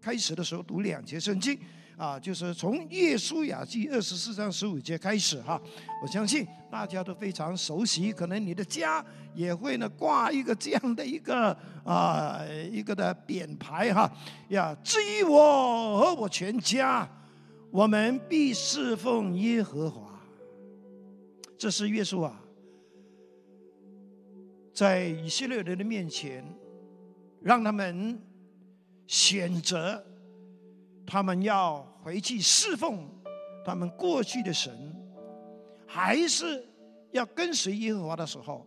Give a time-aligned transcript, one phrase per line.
[0.00, 1.58] 开始的时候读两节圣经
[1.96, 5.60] 啊，就是从耶稣雅记二十四章十五节开始哈。
[6.02, 12.40] 我相信大家都非常熟悉，可能你的家也会呢挂一个这样的一个啊
[12.72, 14.10] 一个的匾牌哈
[14.48, 14.74] 呀。
[14.82, 17.06] 至于我和我全家，
[17.70, 20.18] 我们必侍奉耶和华。
[21.58, 22.40] 这是耶稣啊，
[24.72, 26.42] 在以色列人的面前，
[27.42, 28.18] 让他们。
[29.10, 30.00] 选择
[31.04, 33.10] 他们要回去侍奉
[33.64, 34.72] 他们过去的神，
[35.84, 36.64] 还是
[37.10, 38.64] 要跟随耶和华的时候，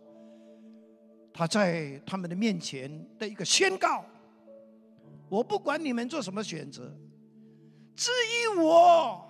[1.32, 4.04] 他在他们的面前的一个宣告：
[5.30, 6.94] 我不管你们做什么选择，
[7.96, 9.26] 至于我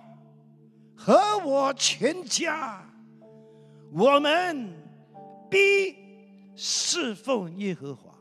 [0.97, 2.83] 和我全家，
[3.93, 4.69] 我们
[5.49, 5.95] 必
[6.57, 8.13] 侍奉耶和华。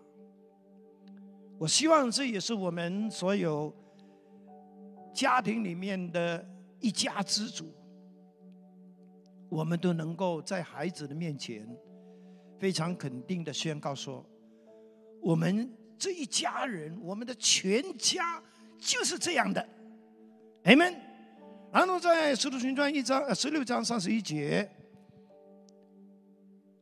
[1.65, 3.75] 我希望这也是我们所有
[5.15, 6.47] 家庭里面的
[6.79, 7.73] 一家之主，
[9.49, 11.67] 我们都能够在孩子的面前
[12.59, 14.23] 非常肯定的宣告说：
[15.23, 18.43] 我们这一家人，我们的全家
[18.79, 19.67] 就是这样的。
[20.65, 20.95] 阿门。
[21.73, 24.71] 然后在《使徒行传》一章呃十六章三十一节，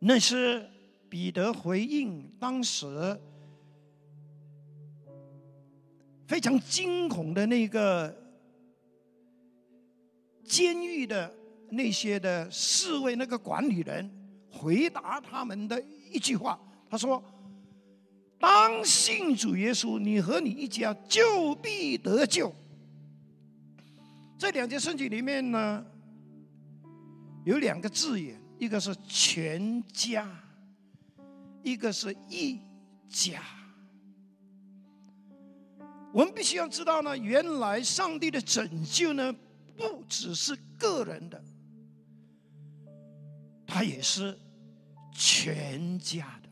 [0.00, 0.68] 那是
[1.08, 3.16] 彼得回应当时。
[6.26, 8.14] 非常惊恐的那个
[10.44, 11.32] 监狱的
[11.70, 14.10] 那些的侍卫，那个管理人
[14.50, 17.22] 回答他们的一句话，他说
[18.38, 22.52] ：“当信主耶稣，你和你一家就必得救。”
[24.38, 25.84] 这两节圣经里面呢，
[27.44, 30.28] 有两个字眼，一个是全家，
[31.62, 32.58] 一个是一
[33.08, 33.40] 家。
[36.12, 39.34] 我们必须要知道呢，原来上帝的拯救呢，
[39.76, 41.42] 不只是个人的，
[43.66, 44.38] 他也是
[45.14, 46.48] 全家的。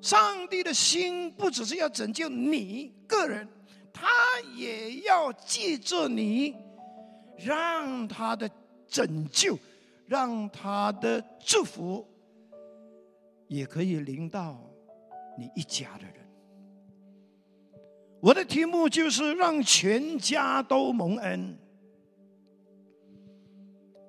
[0.00, 3.46] 上帝的心不只是要拯救你个人，
[3.92, 4.08] 他
[4.56, 6.56] 也要借着你，
[7.38, 8.50] 让他的
[8.88, 9.56] 拯救，
[10.06, 12.04] 让他的祝福，
[13.46, 14.60] 也可以临到
[15.38, 16.19] 你一家的人。
[18.20, 21.58] 我的题目就是让全家都蒙恩。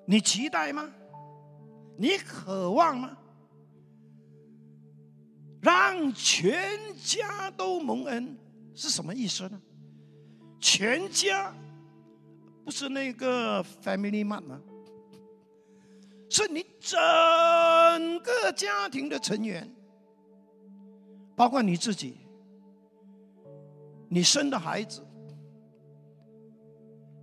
[0.05, 0.91] 你期待吗？
[1.97, 3.17] 你渴望吗？
[5.61, 6.69] 让全
[7.01, 8.35] 家都蒙恩
[8.73, 9.61] 是什么意思呢？
[10.59, 11.55] 全家
[12.65, 14.59] 不是那个 family man 吗？
[16.29, 16.99] 是你整
[18.21, 19.69] 个家庭的成员，
[21.35, 22.20] 包括你自己。
[24.13, 25.01] 你生的孩子，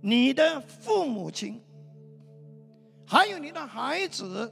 [0.01, 1.61] 你的父母亲，
[3.05, 4.51] 还有你的孩子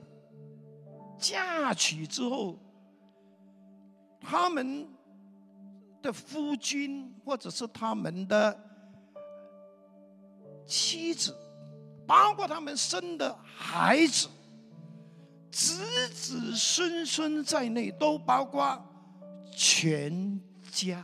[1.17, 2.59] 嫁娶之后，
[4.21, 4.87] 他们
[5.99, 8.55] 的夫君或者是他们的
[10.67, 11.35] 妻子，
[12.05, 14.27] 包括他们生的孩子，
[15.49, 18.79] 子子孙孙在内，都包括
[19.51, 21.03] 全家。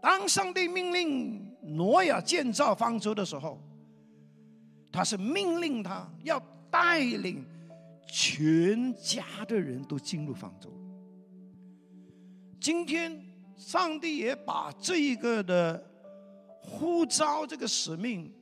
[0.00, 3.60] 当上帝命令挪亚建造方舟的时候，
[4.90, 6.40] 他是命令他要
[6.70, 7.44] 带领
[8.06, 10.72] 全家的人都进入方舟。
[12.60, 13.22] 今天，
[13.56, 15.82] 上帝也把这一个的
[16.60, 18.32] 呼召、这个使命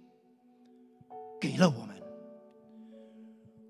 [1.40, 1.96] 给了我们。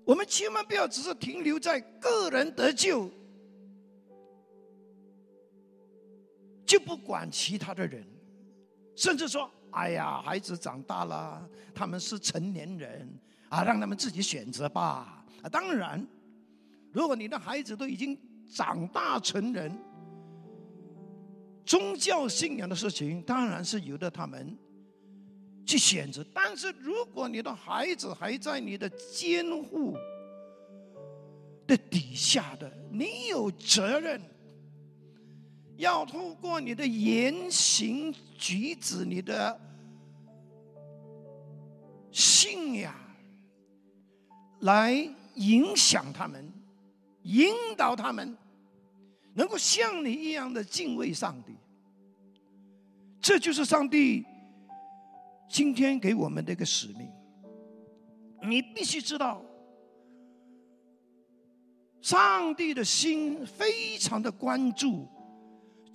[0.05, 3.09] 我们千万不要只是停留在个人得救。
[6.69, 8.05] 就不管其他的人，
[8.95, 13.11] 甚至说：“哎呀，孩子长大了，他们是成年人
[13.49, 16.07] 啊，让他们自己选择吧。”啊，当然，
[16.91, 18.15] 如果你的孩子都已经
[18.53, 19.75] 长大成人，
[21.65, 24.55] 宗教信仰的事情当然是由得他们
[25.65, 26.23] 去选择。
[26.31, 29.97] 但是，如果你的孩子还在你的监护
[31.65, 34.21] 的底下的，你有责任。
[35.79, 39.57] 要通过你的言行举止、你的
[42.11, 42.93] 信仰，
[44.59, 44.93] 来
[45.35, 46.51] 影响他们，
[47.21, 48.37] 引导他们，
[49.33, 51.55] 能够像你一样的敬畏上帝。
[53.21, 54.25] 这就是上帝
[55.49, 57.09] 今天给我们的一个使命。
[58.43, 59.41] 你必须知道，
[62.01, 65.07] 上帝的心非常的关注。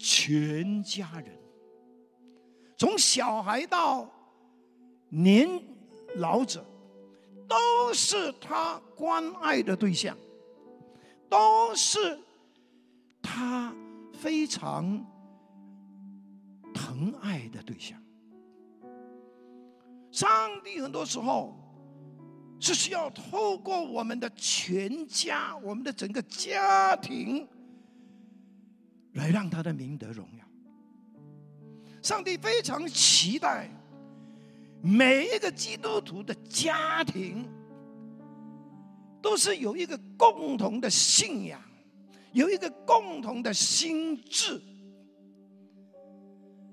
[0.04, 1.34] 全家人，
[2.76, 4.06] 从小孩到
[5.08, 5.48] 年
[6.16, 6.62] 老者，
[7.48, 10.14] 都是他关爱的对象，
[11.26, 12.18] 都是
[13.22, 13.74] 他
[14.12, 15.02] 非常
[16.74, 17.98] 疼爱的对象。
[20.10, 20.28] 上
[20.62, 21.56] 帝很多时候
[22.60, 27.48] 是需要透过我们的全家，我们的整个家庭。
[29.14, 30.44] 来让他的名得荣耀。
[32.02, 33.70] 上帝非常期待
[34.82, 37.48] 每一个基督徒的家庭
[39.22, 41.58] 都是有一个共同的信仰，
[42.32, 44.60] 有一个共同的心智，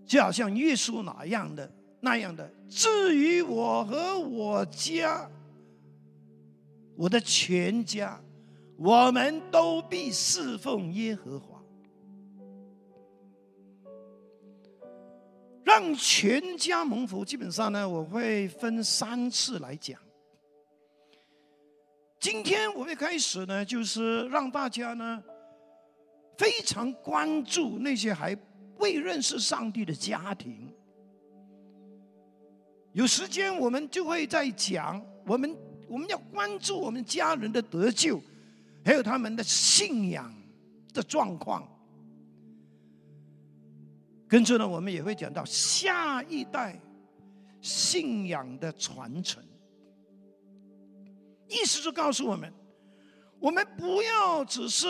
[0.05, 1.71] 就好像耶稣那样的
[2.01, 2.51] 那样的。
[2.67, 5.29] 至于我和我家，
[6.97, 8.21] 我的全家，
[8.75, 11.50] 我们都必侍奉耶和华。
[15.71, 19.97] 让全家蒙福，基本上呢，我会分三次来讲。
[22.19, 25.23] 今天我会开始呢，就是让大家呢
[26.37, 28.37] 非常关注那些还
[28.79, 30.69] 未认识上帝的家庭。
[32.91, 35.55] 有时间我们就会再讲，我们
[35.87, 38.21] 我们要关注我们家人的得救，
[38.83, 40.35] 还有他们的信仰
[40.93, 41.65] 的状况。
[44.31, 46.81] 跟着呢，我们也会讲到下一代
[47.59, 49.43] 信仰的传承，
[51.49, 52.49] 意思就告诉我们，
[53.41, 54.87] 我们不要只是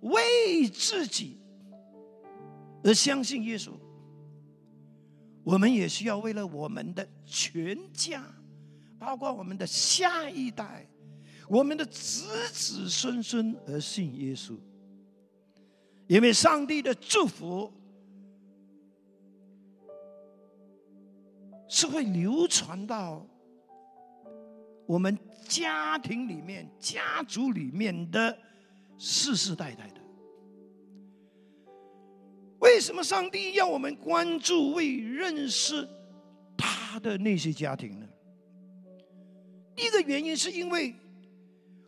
[0.00, 1.38] 为自己
[2.82, 3.70] 而相信耶稣，
[5.44, 8.20] 我们也需要为了我们的全家，
[8.98, 10.90] 包括我们的下一代，
[11.48, 14.56] 我们的子子孙孙而信耶稣，
[16.08, 17.72] 因为上帝的祝福。
[21.70, 23.24] 是会流传到
[24.86, 25.16] 我们
[25.48, 28.36] 家庭里面、家族里面的
[28.98, 30.00] 世世代代的。
[32.58, 35.88] 为什么上帝要我们关注、为认识
[36.58, 38.06] 他的那些家庭呢？
[39.76, 40.92] 第一个原因是因为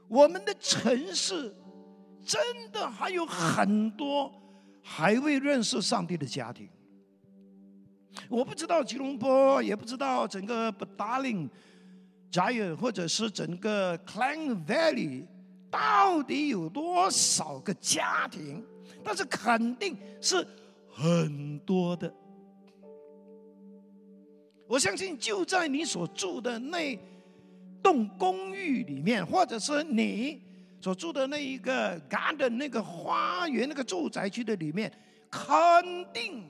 [0.09, 1.53] 我们的城市
[2.25, 2.41] 真
[2.71, 4.33] 的还有很多
[4.81, 6.71] 还未认识上帝的家庭。
[8.29, 11.51] 我不知道吉隆坡，也不知道整个 b a d a l i n
[12.31, 15.27] Giant 或者是整个 Klang Valley
[15.71, 18.65] 到底有多少个家庭，
[19.05, 20.47] 但是肯定是
[20.91, 22.13] 很多的。
[24.67, 26.99] 我相信就在你所住的那
[27.83, 30.41] 栋公寓里面，或者是你
[30.81, 34.91] 所住的那一个 garden 那个花园那个住宅区的里面，
[35.31, 35.45] 肯
[36.15, 36.45] 定。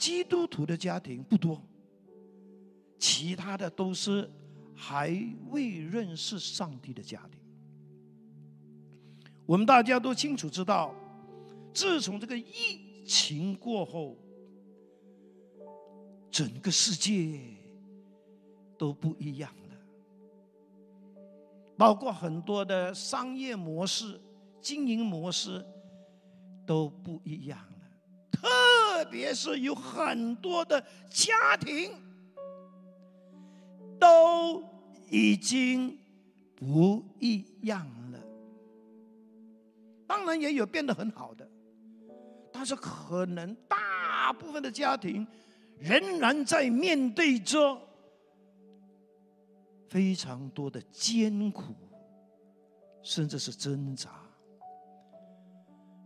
[0.00, 1.62] 基督徒的家庭不多，
[2.98, 4.28] 其他的都是
[4.74, 5.14] 还
[5.50, 7.38] 未认识上帝的家庭。
[9.44, 10.94] 我们大家都清楚知道，
[11.74, 14.16] 自从这个疫情过后，
[16.30, 17.38] 整个世界
[18.78, 19.76] 都不一样了，
[21.76, 24.18] 包括很多的商业模式、
[24.62, 25.62] 经营模式
[26.64, 27.68] 都不一样了。
[28.30, 28.48] 特
[29.00, 30.78] 特别是有很多的
[31.08, 31.90] 家庭
[33.98, 34.62] 都
[35.08, 35.98] 已经
[36.54, 38.22] 不一样了，
[40.06, 41.48] 当然也有变得很好的，
[42.52, 45.26] 但是可能大部分的家庭
[45.78, 47.80] 仍然在面对着
[49.88, 51.74] 非常多的艰苦，
[53.02, 54.10] 甚至是挣扎。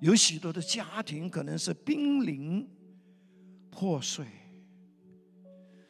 [0.01, 2.69] 有许多的家庭可能是濒临
[3.75, 4.25] 破碎，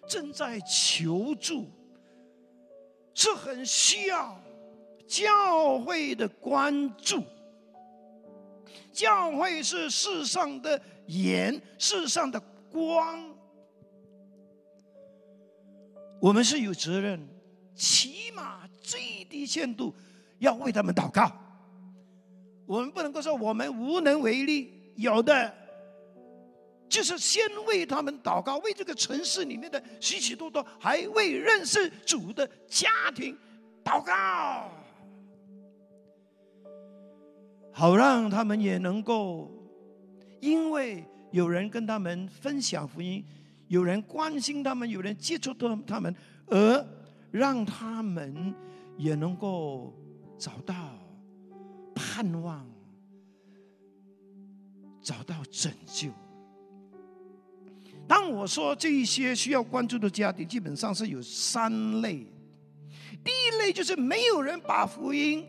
[0.09, 1.67] 正在求助，
[3.14, 4.41] 是很需要
[5.07, 7.23] 教会的关注。
[8.91, 13.23] 教会是世上的盐，世上的光，
[16.21, 17.21] 我们是有责任，
[17.75, 19.95] 起码最低限度
[20.38, 21.31] 要为他们祷告。
[22.67, 25.53] 我们不能够说我们无能为力，有的
[26.95, 33.37] 就是先为他们祷告，为这个城市里面的许许多多还未认识主的家庭
[33.83, 34.71] 祷告，
[37.73, 39.51] 好让他们也能够，
[40.39, 43.25] 因为有人跟他们分享福音，
[43.67, 46.15] 有人关心他们，有人接触到他们，
[46.47, 46.87] 而
[47.33, 48.55] 让他们
[48.97, 49.93] 也能够
[50.39, 50.75] 找到。
[51.97, 52.69] 盼望
[55.01, 56.11] 找到拯救。
[58.06, 62.26] 当我说这一些需要关注的家庭，基本上是有三类。
[63.25, 65.46] 第一类就是没有人把福音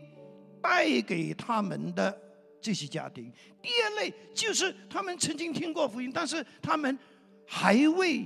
[0.62, 2.18] 带给他们的
[2.60, 6.98] 这些家庭；第二类就是他们曾经听过福音，但是他们
[7.46, 8.24] 还未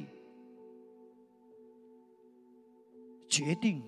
[3.28, 3.82] 决定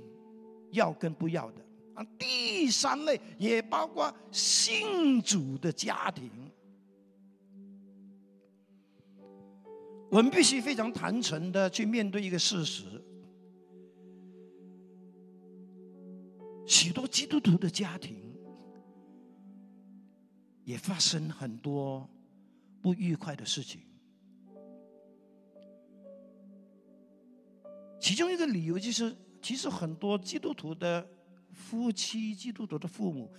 [0.72, 1.62] 要跟不要的；
[1.94, 6.28] 啊，第三类也包括信主的家庭。
[10.12, 12.84] 我们必须非常坦诚的去面对一个事实：
[16.66, 18.14] 许多基督徒的家庭
[20.64, 22.06] 也发生很多
[22.82, 23.80] 不愉快的事情。
[27.98, 31.08] 其中一个理由就是，其实很多基督徒的
[31.52, 33.32] 夫妻、基督徒的父母，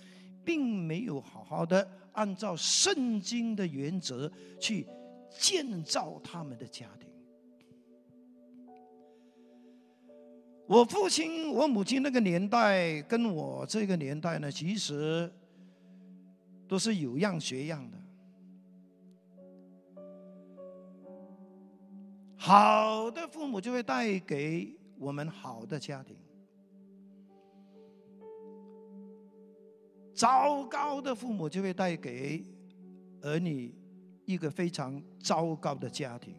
[0.44, 4.28] 并没有好好的按照圣经的原则
[4.60, 4.84] 去。
[5.38, 7.08] 建造他们的家庭。
[10.66, 15.30] 我父亲、我母亲那个年代，跟我这个年代呢，其实
[16.66, 17.98] 都是有样学样的。
[22.36, 26.16] 好的父母就会带给我们好的家庭，
[30.14, 32.42] 糟糕的父母就会带给
[33.20, 33.74] 儿女。
[34.24, 36.34] 一个非常糟糕的家庭，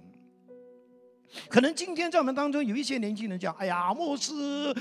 [1.50, 4.34] 可能今天在我们当中有一些年轻人讲：“哎呀，牧师，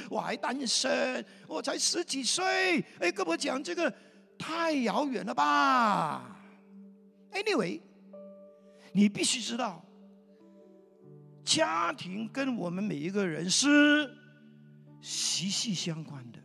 [0.09, 3.93] 我还单身，我才十几岁，哎，跟我讲这个
[4.39, 6.41] 太遥远了吧
[7.33, 7.81] ？”Anyway，
[8.93, 9.85] 你必须知道，
[11.45, 14.11] 家庭跟我们每一个人是
[15.01, 16.39] 息息相关的。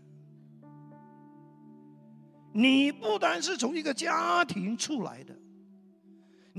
[2.52, 5.39] 你不单是从一个家庭出来的。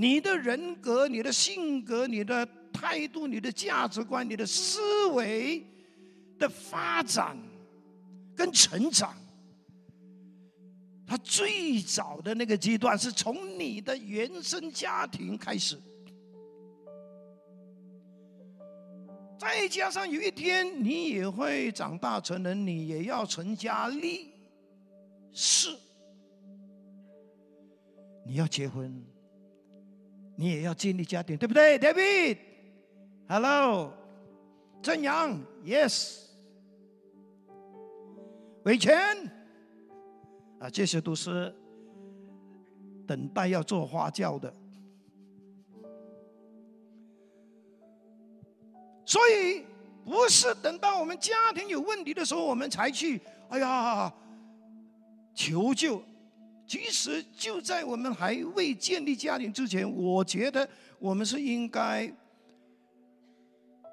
[0.00, 5.62] 你的人格、你的性格、你的态度、你的价值观、你的思维
[6.38, 7.36] 的发展
[8.34, 9.14] 跟成长，
[11.06, 15.78] 它最早的那个阶段是从你的原生家庭开始，
[19.38, 24.32] 再加上有一天你也会长大成人，你也要成家立
[25.30, 25.68] 室，
[28.24, 29.04] 你要结婚。
[30.40, 33.92] 你也要建立家庭，对不对，David？Hello，
[34.80, 36.22] 正阳，Yes，
[38.62, 38.96] 伟权，
[40.58, 41.54] 啊，这些都是
[43.06, 44.50] 等待要做花轿的，
[49.04, 49.66] 所以
[50.06, 53.20] 不是等到我们家庭有问题的时候，我们才去，
[53.50, 54.10] 哎呀，
[55.34, 56.02] 求救。
[56.70, 60.68] 其实就在我们还未建立家庭之前，我觉得
[61.00, 62.08] 我们是应该，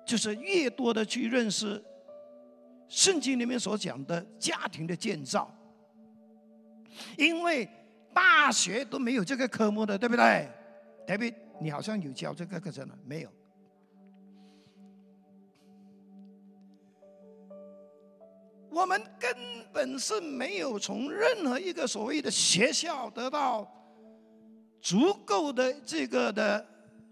[0.06, 1.84] 就是越多的去认识
[2.88, 5.52] 圣经里面所讲的家庭的建造，
[7.18, 7.68] 因为
[8.14, 10.48] 大学都没有这个科目的，对不对
[11.08, 13.30] 特别你好像有教这个课程了没有？
[18.78, 19.36] 我们根
[19.74, 23.68] 本是没有从任何一个所谓的学校得到
[24.80, 26.64] 足够的这个的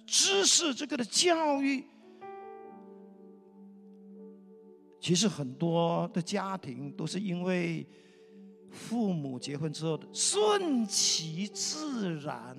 [0.05, 1.83] 知识，这个的教育。
[5.01, 7.83] 其实很多的家庭都是因为
[8.69, 12.55] 父母结婚之后的顺其自然，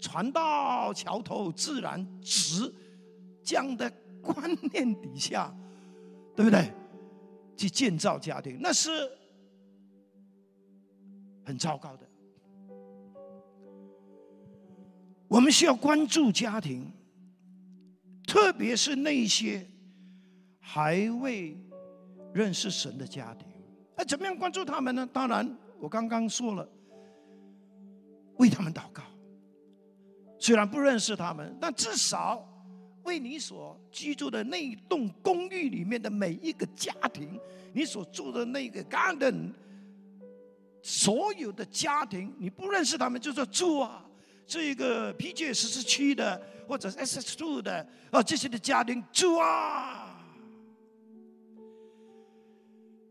[0.00, 2.74] 船到桥头自然直
[3.44, 3.88] 这样的
[4.20, 5.54] 观念底下，
[6.34, 6.72] 对不对？
[7.58, 8.88] 去建造家庭，那是
[11.44, 12.08] 很糟糕的。
[15.26, 16.90] 我们需要关注家庭，
[18.26, 19.66] 特别是那些
[20.60, 21.58] 还未
[22.32, 23.48] 认识神的家庭。
[23.96, 25.04] 那怎么样关注他们呢？
[25.12, 26.66] 当然，我刚刚说了，
[28.36, 29.02] 为他们祷告。
[30.38, 32.48] 虽然不认识他们，但至少。
[33.08, 37.40] 为你所居住的那一栋公寓里面的每一个家庭，
[37.72, 39.50] 你所住的那个 garden，
[40.82, 44.04] 所有的家庭，你不认识他们就说住啊，
[44.46, 46.38] 这个 PJ 十四区的
[46.68, 50.22] 或者 SS two 的啊这些的家庭住啊，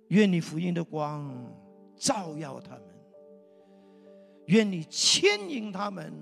[0.09, 1.35] 愿你福音的光
[1.95, 2.83] 照耀他们，
[4.45, 6.13] 愿你牵引他们，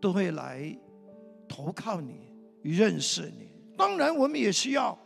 [0.00, 0.78] 都会来。
[1.52, 2.30] 投靠你，
[2.62, 3.50] 认识你。
[3.76, 4.98] 当然，我们也需要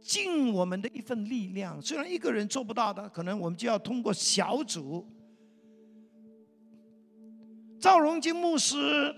[0.00, 1.80] 尽我们的一份力量。
[1.80, 5.06] 虽然一个人做不到的，可能我们就要通过小组
[7.78, 9.14] 赵荣金牧师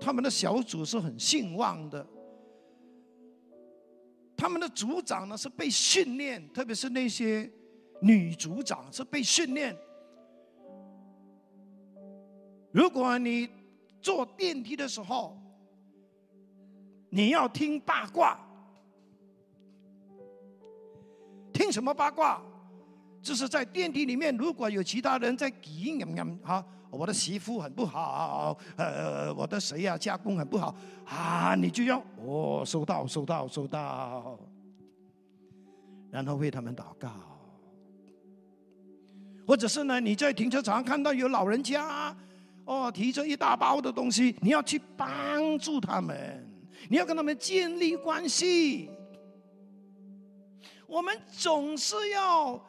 [0.00, 2.04] 他们的小组是很兴旺的，
[4.36, 7.48] 他们的组长呢是被训练，特别是那些
[8.02, 9.76] 女组长是被训练。
[12.72, 13.48] 如果你
[14.02, 15.40] 坐电梯的时候，
[17.08, 18.38] 你要听八卦，
[21.52, 22.42] 听什么八卦？
[23.22, 34.38] 就是在电梯里面，如果有其他人在挤音音音哈，我的媳妇很不好，呃，我的谁呀，家公很不好啊，你就要哦，收到，收到，收到，
[36.10, 37.10] 然后为他们祷告，
[39.44, 42.16] 或者是呢，你在停车场看到有老人家。
[42.64, 46.45] 哦，提着一大包的东西，你要去帮助他们，
[46.88, 48.90] 你要跟他们建立关系。
[50.86, 52.60] 我们总是要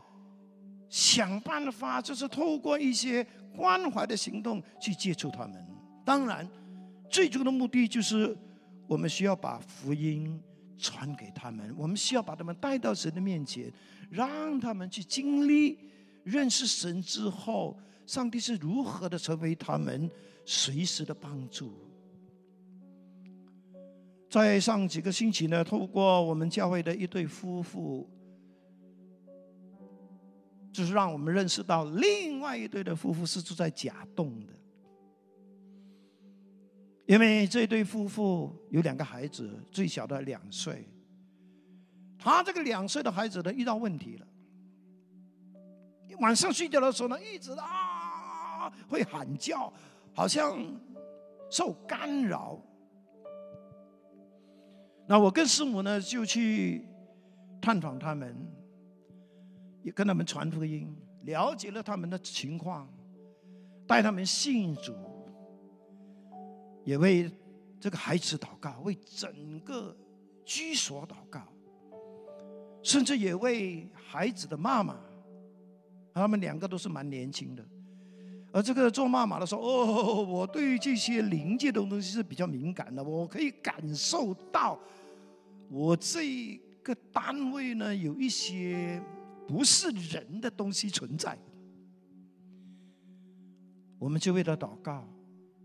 [0.90, 5.66] 想办法，就是透过一些关怀的行动去接触他们。
[6.06, 6.48] 当然，
[7.10, 8.36] 最终的目的就是
[8.88, 10.42] 我们需要把福音
[10.78, 13.72] 传给他们，我们需要把他们带到神的面前，
[14.10, 15.78] 让他们去经历
[16.24, 17.78] 认识神之后。
[18.08, 20.10] 上帝是如何的成为他们
[20.46, 21.87] 随时的帮助？
[24.30, 28.10] 在上几个星期呢，透过我们教会的一对夫妇，
[30.72, 34.54] 就是让我们认识到另外一对的夫妇是住在甲洞的，
[37.06, 40.88] 因为这对夫妇有两个孩子，最小的两岁，
[42.18, 44.28] 他这个两岁的孩子呢遇到问题了，
[46.20, 47.88] 晚上睡觉的时候呢一直啊。
[48.90, 49.72] 会喊叫，
[50.14, 50.60] 好像
[51.50, 52.62] 受干扰。
[55.08, 56.86] 那我跟师母呢，就去
[57.62, 58.36] 探访他们，
[59.82, 62.92] 也跟他们传福音，了解了他们的情况，
[63.88, 64.94] 带他们信主，
[66.84, 67.32] 也为
[67.80, 69.96] 这个孩子祷告，为整个
[70.44, 71.42] 居所祷告，
[72.84, 75.00] 甚至也为孩子的妈妈，
[76.14, 77.66] 他们两个都是蛮年轻的。
[78.58, 84.80] 而这个做妈妈的说：“哦，我对这些灵界的东西是比较敏感的，我可以感受到，
[85.70, 89.00] 我这个单位呢有一些
[89.48, 91.38] 不是人的东西存在。”
[94.00, 95.08] 我们就为他祷告。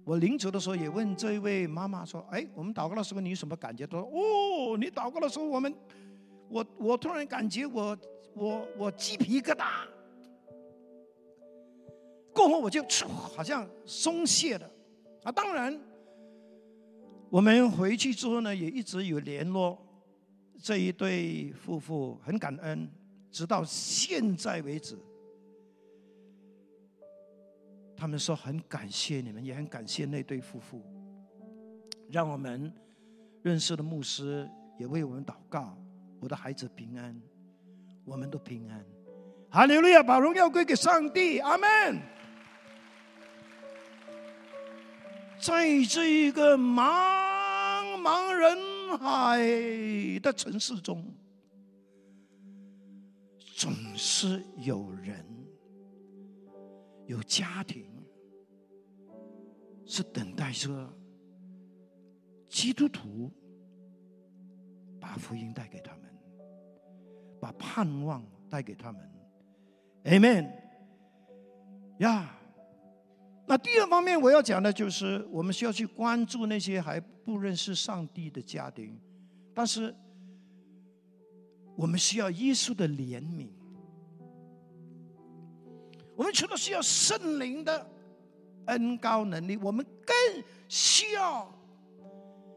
[0.05, 5.75] 我临走的时候也问这一位妈妈说：“哎，我们祷告的时候你有什么感觉？”他说：“哦，你祷告的时候，我们，
[6.51, 7.97] 我我突然感觉我
[8.35, 9.65] 我我鸡皮疙瘩。”
[12.35, 14.71] 过后我就好像松懈了，
[15.23, 15.79] 啊，当然，
[17.29, 19.79] 我们回去之后呢，也一直有联络
[20.63, 22.89] 这一对夫妇，很感恩，
[23.31, 24.99] 直到现在为止，
[27.97, 30.83] 他们说很感谢你们，也很感谢那对夫妇，
[32.11, 32.73] 让我们
[33.43, 35.77] 认识的牧师也为我们祷告，
[36.19, 37.21] 我的孩子平安，
[38.07, 38.83] 我们都平安，
[39.51, 42.01] 哈利路亚，把荣耀归给上帝，阿门。
[45.43, 49.41] 在这一个茫茫人海
[50.21, 51.05] 的城市中，
[53.57, 55.27] 总是有人、
[57.07, 57.85] 有家庭，
[59.85, 60.89] 是等待着
[62.49, 63.29] 基督徒
[65.01, 66.03] 把福音带给他们，
[67.41, 69.11] 把盼望带给他们。
[70.05, 70.49] Amen。
[71.99, 72.39] 呀。
[73.45, 78.99] 那第二方面我要讲的就是，我们需要去关注那些还不认识上帝的家庭，
[79.53, 79.95] 但是
[81.77, 83.49] 我们需要耶稣的怜悯。
[86.15, 87.91] 我们除了需要圣灵的
[88.67, 91.53] 恩高能力，我们更需要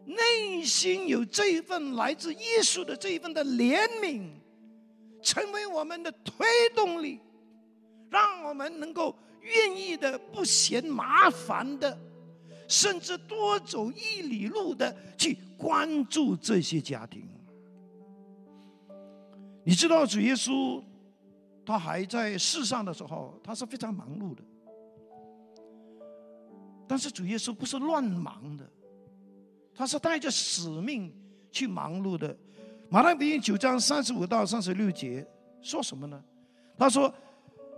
[0.06, 4.30] 内心有这一份来自耶稣的这一份的怜悯，
[5.22, 6.46] 成为我们的推
[6.76, 7.20] 动力，
[8.10, 9.18] 让我们能够。
[9.46, 11.96] 愿意的、不嫌麻烦的，
[12.68, 17.30] 甚至多走一里路的去关注这些家庭。
[19.64, 20.84] 你知道主耶稣
[21.64, 24.44] 他还在世上的时候，他是非常忙碌的。
[26.88, 28.68] 但是主耶稣不是乱忙的，
[29.74, 31.14] 他是带着使命
[31.52, 32.36] 去忙碌的。
[32.90, 35.26] 马太福音九章三十五到三十六节
[35.62, 36.24] 说什么呢？
[36.80, 37.14] 他说。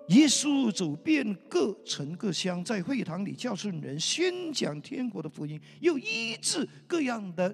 [0.10, 7.54] 耶稣走遍各城各乡，在会堂里教训人，宣讲天国的福音，又医治各样的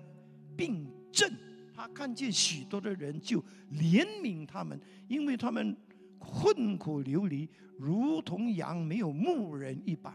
[0.55, 1.31] 病症。
[1.75, 5.75] 他看见许多的人，就怜悯他们，因为他们
[6.19, 10.13] 困苦流离，如同羊没有牧人一般。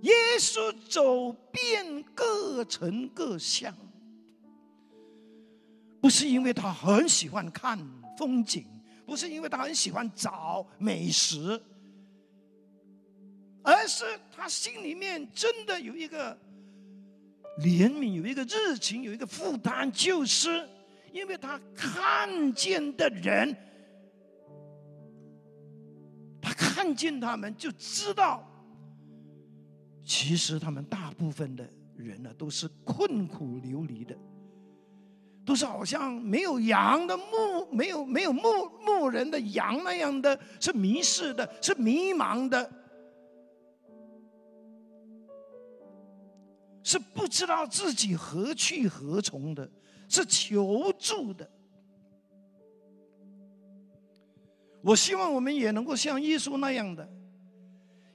[0.00, 3.72] 耶稣走遍各城各乡，
[6.00, 7.78] 不是因为他很喜欢看
[8.18, 8.66] 风景，
[9.06, 11.62] 不是因为他很喜欢找美食，
[13.62, 16.36] 而是他心里面真的有一个
[17.60, 20.68] 怜悯，有一个热情，有一个负担，就是
[21.12, 23.56] 因为他看见的人，
[26.42, 28.42] 他看见他们就知道。
[30.04, 34.16] 其实他们大部分的人呢，都是困苦流离的，
[35.46, 38.42] 都是好像没有羊的牧，没有没有牧
[38.84, 42.68] 牧人的羊那样的，是迷失的，是迷茫的，
[46.82, 49.70] 是不知道自己何去何从的，
[50.08, 51.48] 是求助的。
[54.82, 57.08] 我希望我们也能够像耶稣那样的，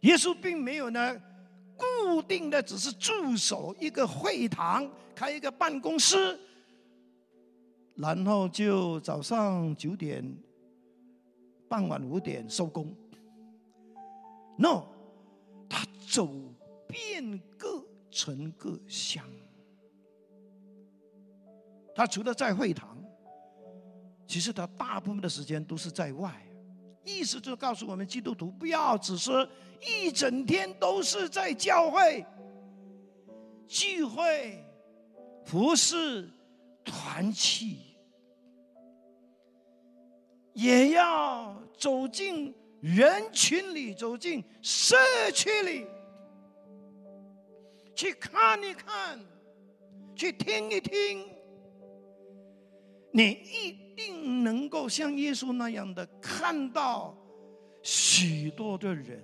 [0.01, 1.17] 耶稣并没有呢。
[2.05, 6.39] 固定的只是驻守一个会堂，开一个办公室，
[7.95, 10.23] 然后就早上九点，
[11.69, 12.95] 傍晚五点收工。
[14.57, 14.85] No，
[15.69, 16.27] 他走
[16.87, 19.23] 遍各城各乡，
[21.95, 22.97] 他除了在会堂，
[24.27, 26.41] 其实他大部分的时间都是在外。
[27.03, 29.31] 意思就是告诉我们，基督徒不要只是
[29.81, 32.23] 一整天都是在教会
[33.67, 34.63] 聚会、
[35.43, 36.29] 服侍、
[36.83, 37.95] 团契，
[40.53, 44.95] 也要走进人群里，走进社
[45.33, 45.85] 区里，
[47.95, 49.19] 去看一看，
[50.15, 51.27] 去听一听，
[53.11, 53.81] 你一。
[53.93, 57.15] 定能够像耶稣那样的看到
[57.83, 59.21] 许多的人，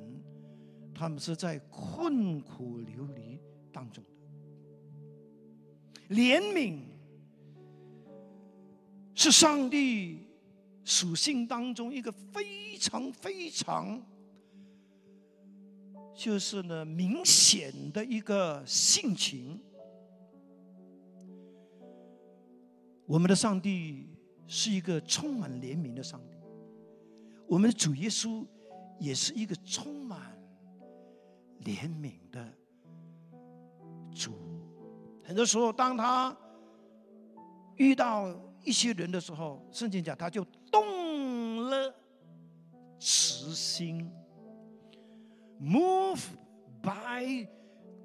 [0.93, 3.39] 他们是在困苦流离
[3.71, 4.09] 当中的。
[6.15, 6.81] 怜悯
[9.17, 10.27] 是上帝
[10.85, 14.01] 属性当中一个非常非常，
[16.13, 19.59] 就是呢明显的一个性情。
[23.05, 24.07] 我们的上帝。
[24.49, 26.37] 是一个充满怜悯的上帝，
[27.47, 28.45] 我们的主耶稣
[28.97, 30.41] 也是一个充满
[31.65, 32.47] 怜悯的
[34.15, 34.31] 主。
[35.25, 36.33] 很多时候，当他
[37.75, 38.33] 遇到
[38.67, 41.95] 一些人的时候，圣经讲他就动了
[42.99, 44.11] 慈心
[45.57, 46.19] ，move
[46.81, 47.47] by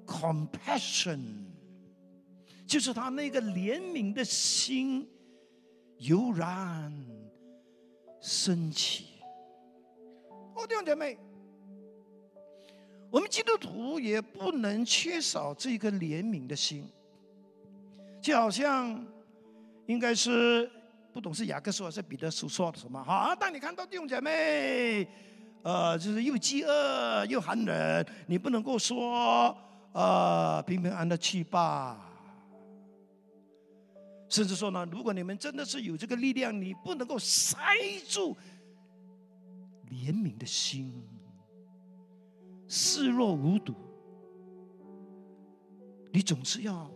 [0.05, 1.19] compassion，
[2.65, 5.09] 就是他那个怜悯的心。
[5.99, 6.91] 油然
[8.19, 9.21] 升起。
[10.53, 11.17] 哦，弟兄姐妹，
[13.09, 16.89] 我们基督徒也不能缺少这个怜悯的心。
[18.21, 19.05] 就好像，
[19.85, 20.69] 应该是
[21.11, 23.03] 不懂是雅各说还，是彼得所说的什么？
[23.03, 25.07] 好，当你看到弟兄姐妹，
[25.63, 29.55] 呃，就是又饥饿又寒冷，你不能够说，
[29.91, 32.09] 呃，平平安安的去吧。
[34.29, 37.55] 甚至说呢，如果你们真的是有这个力量，你不能够塞
[38.07, 38.35] 住
[39.89, 40.91] 怜悯的心，
[42.67, 43.75] 视若无睹，
[46.11, 46.89] 你总是要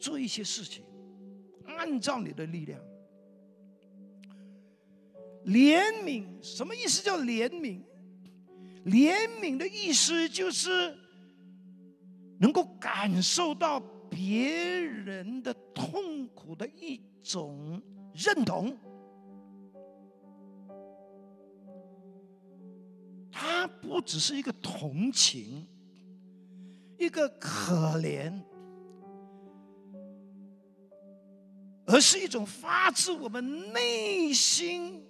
[0.00, 0.82] 做一些事情，
[1.80, 2.78] 按照你的力量。
[5.46, 7.02] 怜悯什么意思？
[7.02, 7.80] 叫怜悯？
[8.84, 10.96] 怜悯的意思就是
[12.38, 13.82] 能够感受到。
[14.12, 17.80] 别人的痛苦的一种
[18.12, 18.76] 认同，
[23.30, 25.64] 他不只是一个同情，
[26.98, 28.32] 一个可怜，
[31.92, 35.04] 而是一种发自我们内心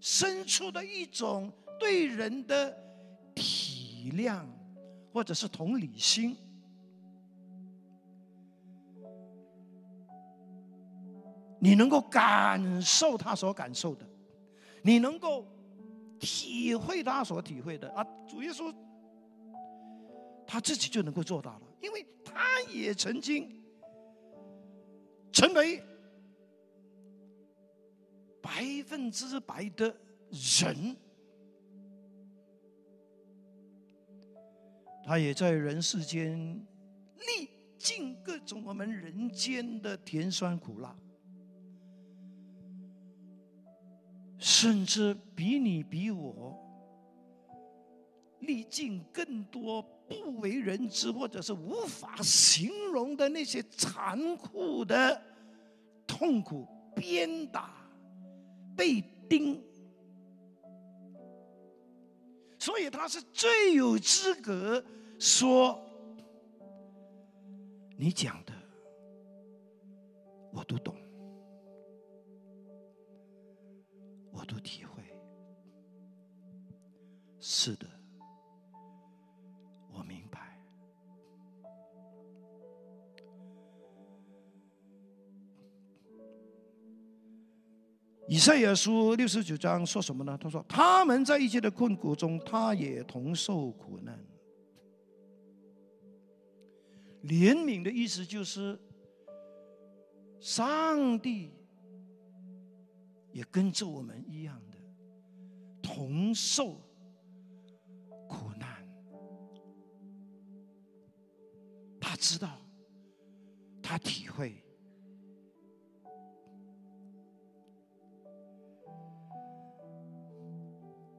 [0.00, 2.70] 深处的一种对人的
[3.34, 4.44] 体谅，
[5.12, 6.36] 或者是同理心。
[11.58, 14.08] 你能够感受他所感受的，
[14.82, 15.44] 你能够
[16.20, 18.06] 体会他所体会的啊！
[18.28, 18.72] 主耶稣
[20.46, 23.50] 他自己就能够做到了，因为他也曾经
[25.36, 25.82] 成为
[28.40, 29.94] 百分之百的
[30.30, 30.96] 人，
[35.04, 36.38] 他也在人世间
[37.18, 40.96] 历尽各种我们人间的甜酸苦辣。
[44.38, 46.65] 甚至比你比我
[48.40, 55.20] 历尽更多不为人知或者是无法形容的那些残酷的
[56.06, 57.74] 痛苦，鞭打、
[58.76, 59.60] 被钉，
[62.58, 64.84] 所以他是最有资格
[65.18, 65.82] 说
[67.98, 68.52] ：“你讲的
[70.52, 70.94] 我都懂，
[74.30, 75.02] 我都体会。”
[77.40, 77.86] 是的。
[88.28, 90.36] 以赛亚书六十九章说什么呢？
[90.40, 94.18] 他说：“他们在一切的困苦中，他也同受苦难。”
[97.22, 98.78] 怜悯的意思就是，
[100.40, 101.52] 上帝
[103.32, 104.76] 也跟着我们一样的
[105.80, 106.80] 同受
[108.28, 108.84] 苦难。
[112.00, 112.58] 他知道，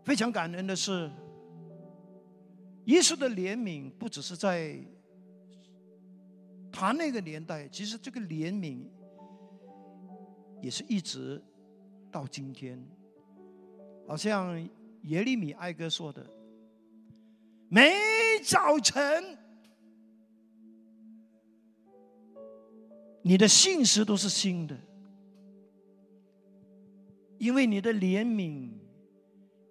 [0.07, 1.11] 非常感恩的是，
[2.85, 4.79] 耶稣的怜悯不只是在
[6.71, 8.85] 他那个年代，其实这个怜悯
[10.61, 11.43] 也是一直
[12.09, 12.81] 到今天。
[14.07, 14.57] 好像
[15.03, 16.25] 耶利米哀歌说的
[17.67, 17.91] ：“每
[18.45, 19.37] 早晨，
[23.23, 24.77] 你的信实都是新的，
[27.37, 28.71] 因为你的怜悯。”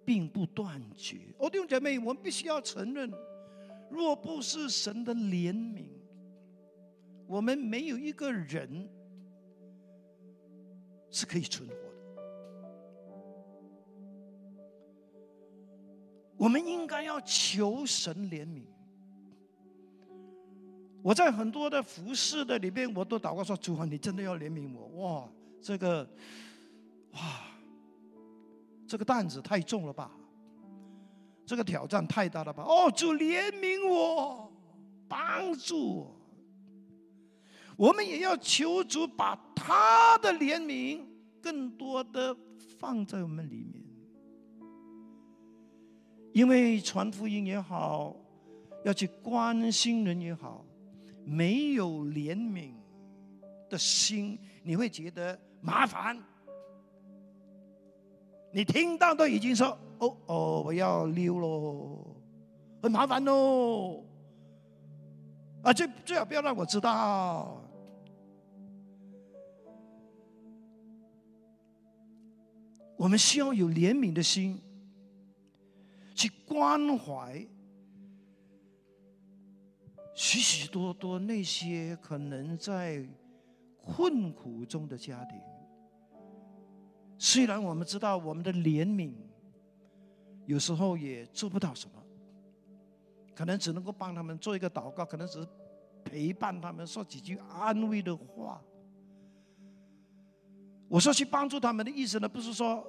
[0.07, 1.17] 并不断绝。
[1.37, 3.11] 哦，弟兄姐妹，我们必须要承认，
[3.89, 5.87] 若不是神的怜悯，
[7.27, 8.87] 我们没有一个人
[11.11, 11.81] 是可以存活的。
[16.37, 18.63] 我们应该要求神怜悯。
[21.03, 25.29] 我在很多的服饰的里边，我都祷告说：“主啊，你真的要怜悯我！”哇，
[25.61, 26.07] 这个，
[27.11, 27.19] 哇。
[28.87, 30.11] 这个担子太重了吧？
[31.45, 32.63] 这个挑战太大了吧？
[32.63, 34.51] 哦，主怜悯我，
[35.07, 36.13] 帮助我。
[37.77, 41.05] 我们也要求主把他的怜悯
[41.41, 42.35] 更多的
[42.79, 43.83] 放在我们里面，
[46.33, 48.15] 因为传福音也好，
[48.83, 50.65] 要去关心人也好，
[51.23, 52.73] 没有怜悯
[53.69, 56.17] 的心，你会觉得麻烦。
[58.57, 62.03] 你听到都已经说哦哦，我要溜喽，
[62.81, 64.03] 很麻烦喽，
[65.61, 67.61] 啊，最最好不要让我知道。
[72.97, 74.59] 我们需要有怜悯的心，
[76.15, 77.45] 去关怀
[80.15, 83.07] 许许多多那些可能在
[83.85, 85.39] 困苦中的家庭。
[87.17, 89.11] 虽然我们知道我们的怜悯
[90.45, 92.03] 有时候也做不到什么，
[93.35, 95.47] 可能只能够帮他们做一个祷告，可能只是
[96.03, 98.61] 陪伴他们，说几句安慰的话。
[100.87, 102.85] 我说去帮助他们的意思呢，不是说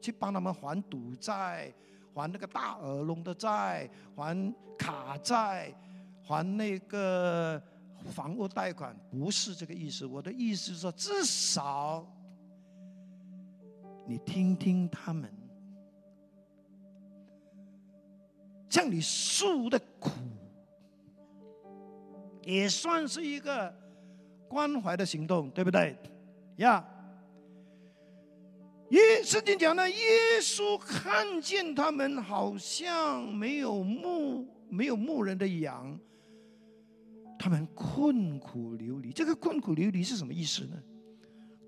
[0.00, 1.70] 去帮他们还赌债、
[2.14, 5.74] 还那个大耳窿的债、还卡债、
[6.22, 7.62] 还那个
[8.10, 10.06] 房屋贷款，不是这个意思。
[10.06, 12.06] 我的意思是说，至少。
[14.06, 15.32] 你听听他们
[18.68, 20.10] 向你诉的苦，
[22.42, 23.74] 也算是一个
[24.48, 25.96] 关怀的行动，对不对？
[26.56, 26.84] 呀，
[28.90, 29.96] 耶圣经讲呢，耶
[30.40, 35.98] 稣看见他们好像没有牧没有牧人的羊，
[37.38, 39.12] 他们困苦流离。
[39.12, 40.76] 这个困苦流离是什么意思呢？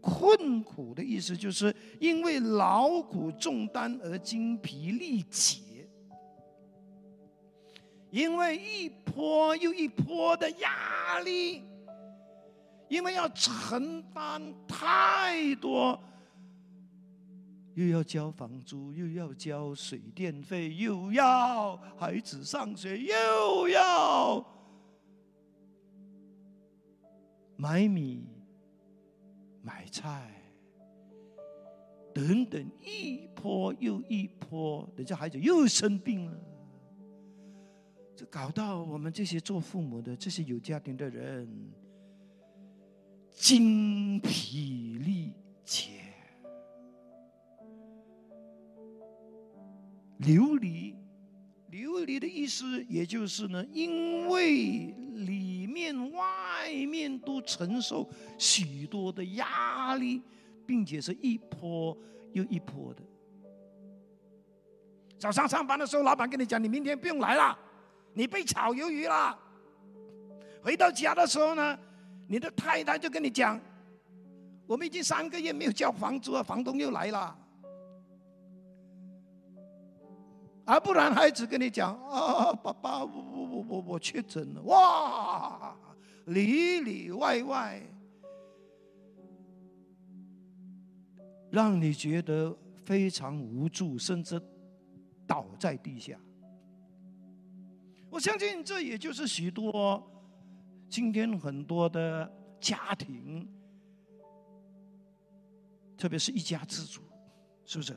[0.05, 5.89] 困苦的意思就是因为劳苦重担而精疲力竭，
[8.11, 11.63] 因为一波又一波的压力，
[12.89, 15.99] 因为要承担太多，
[17.73, 24.45] 又要交房租，又要交水电费，又要孩子上学，又要
[27.57, 28.34] 买米。
[29.65, 30.31] 买菜，
[32.13, 36.39] 等等，一波又一波，人家孩子又生病了，
[38.15, 41.49] 这搞到我们这些做父母的、这些有家庭的人
[43.31, 45.33] 精疲力
[45.65, 46.03] 竭，
[50.19, 50.95] 流离，
[51.71, 54.95] 流离的意思，也就是呢，因为
[55.75, 58.09] 面外面都承受
[58.39, 60.23] 许多的压力，
[60.65, 61.97] 并且是一波
[62.33, 63.03] 又一波的。
[65.19, 67.59] 早上上班的时候，老板跟你讲，你明天不用来了，
[68.13, 69.39] 你被炒鱿鱼了。
[70.63, 71.79] 回到家的时候呢，
[72.29, 73.61] 你的太太就跟你讲，
[74.67, 77.37] 我们已经三个月没有交房租了，房东又来了。
[80.65, 85.77] 而不然，孩子跟你讲啊，爸爸，我我我我我确诊了，哇，
[86.27, 87.83] 里里外外，
[91.51, 94.41] 让你觉得非常无助，甚至。
[95.27, 96.21] 倒在地下，
[98.11, 100.07] 我相信这也就是许多
[100.87, 103.49] 今天很多的家庭，
[105.97, 107.01] 特别是一家之主，
[107.65, 107.97] 是不是？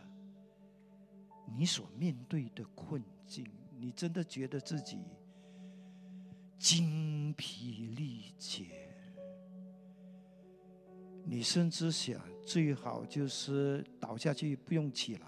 [1.55, 3.45] 你所面对的困境，
[3.79, 4.99] 你真的觉得自己
[6.57, 8.65] 精疲力竭？
[11.23, 15.27] 你甚至想最好就是倒下去，不用起来。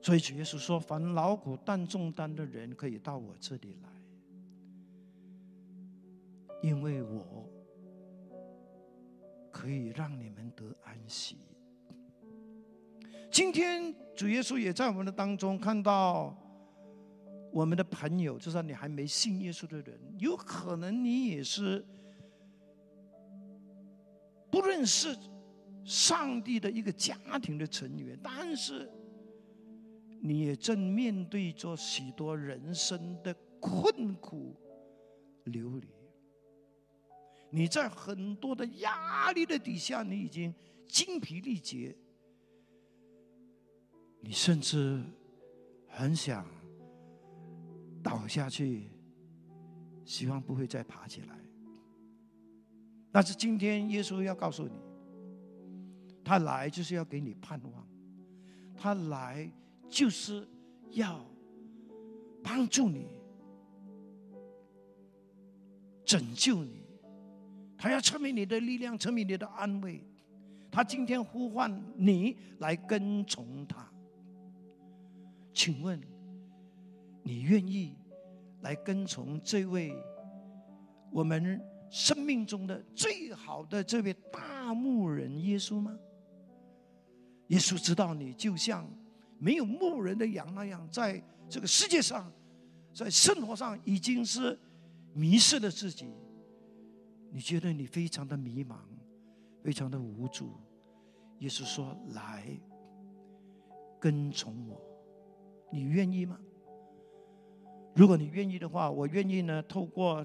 [0.00, 3.88] 所以主耶稣说：“凡劳苦担重担的人，可以到我这里来，
[6.62, 7.47] 因为我
[9.58, 11.38] 可以让你们得安息。”
[13.28, 16.36] 今天主耶稣也在我们的当中看到
[17.52, 21.84] 我们的朋友，就算你还没信耶稣的人，有可能你也是
[24.50, 25.16] 不认识
[25.84, 28.88] 上帝的一个家庭的成员，但是。
[30.20, 34.56] 你也正面对着许多人生的困苦
[35.44, 35.86] 流离，
[37.50, 40.54] 你在很多的压力的底下，你已经
[40.86, 41.96] 精疲力竭，
[44.20, 45.02] 你甚至
[45.86, 46.46] 很想
[48.02, 48.90] 倒下去，
[50.04, 51.38] 希望不会再爬起来。
[53.10, 54.78] 但是今天耶稣要告诉你，
[56.24, 57.86] 他来就是要给你盼望，
[58.76, 59.50] 他来。
[59.90, 60.46] 就是
[60.90, 61.24] 要
[62.42, 63.22] 帮助你、
[66.04, 66.82] 拯救你，
[67.78, 70.04] 他要成为你的力量，成为你的安慰。
[70.70, 73.88] 他今天呼唤你来跟从他，
[75.54, 75.98] 请问
[77.22, 77.96] 你愿意
[78.60, 79.94] 来跟从这位
[81.10, 85.96] 我们生命中的最好的这位大牧人耶稣吗？
[87.46, 88.86] 耶稣知道你，就像。
[89.40, 92.28] 没有牧人的羊那样，在这个世界上，
[92.92, 94.58] 在生活上已经是
[95.14, 96.08] 迷失了自己。
[97.30, 98.76] 你觉得你非常的迷茫，
[99.62, 100.52] 非常的无助。
[101.38, 102.44] 耶稣说：“来，
[104.00, 104.80] 跟从我，
[105.70, 106.38] 你愿意吗？
[107.94, 110.24] 如果你愿意的话，我愿意呢，透过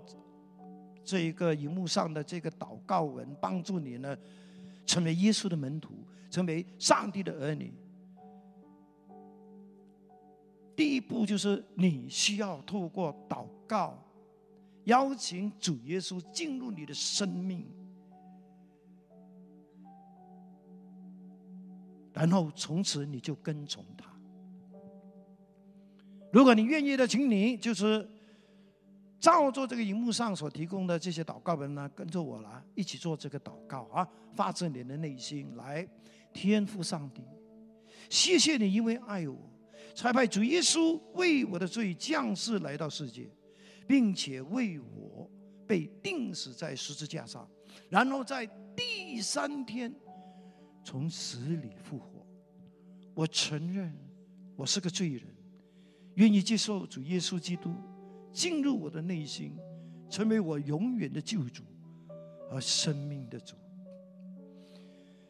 [1.03, 4.17] 这一个荧幕上的这个祷告文，帮助你呢，
[4.85, 7.73] 成为耶稣的门徒，成为上帝的儿女。”
[10.75, 14.02] 第一步就是你需要透过祷告，
[14.85, 17.65] 邀请主耶稣进入你的生命，
[22.13, 24.05] 然后从此你就跟从他。
[26.31, 28.09] 如果你愿意的，请你就是
[29.19, 35.87] 照着这个荧幕上所提供的这些祷告文呢，跟着我来一起做这个祷告啊，发自你的内心来，
[36.33, 37.21] 天赋上帝，
[38.09, 39.37] 谢谢你，因为爱我。
[39.95, 43.29] 才派主耶稣为我的罪降世来到世界，
[43.87, 45.29] 并且为我
[45.67, 47.49] 被钉死在十字架上，
[47.89, 49.93] 然后在第三天
[50.83, 52.25] 从死里复活。
[53.13, 53.95] 我承认
[54.55, 55.23] 我是个罪人，
[56.15, 57.73] 愿意接受主耶稣基督
[58.31, 59.57] 进入我的内心，
[60.09, 61.63] 成为我永远的救主
[62.49, 63.55] 和生命的主。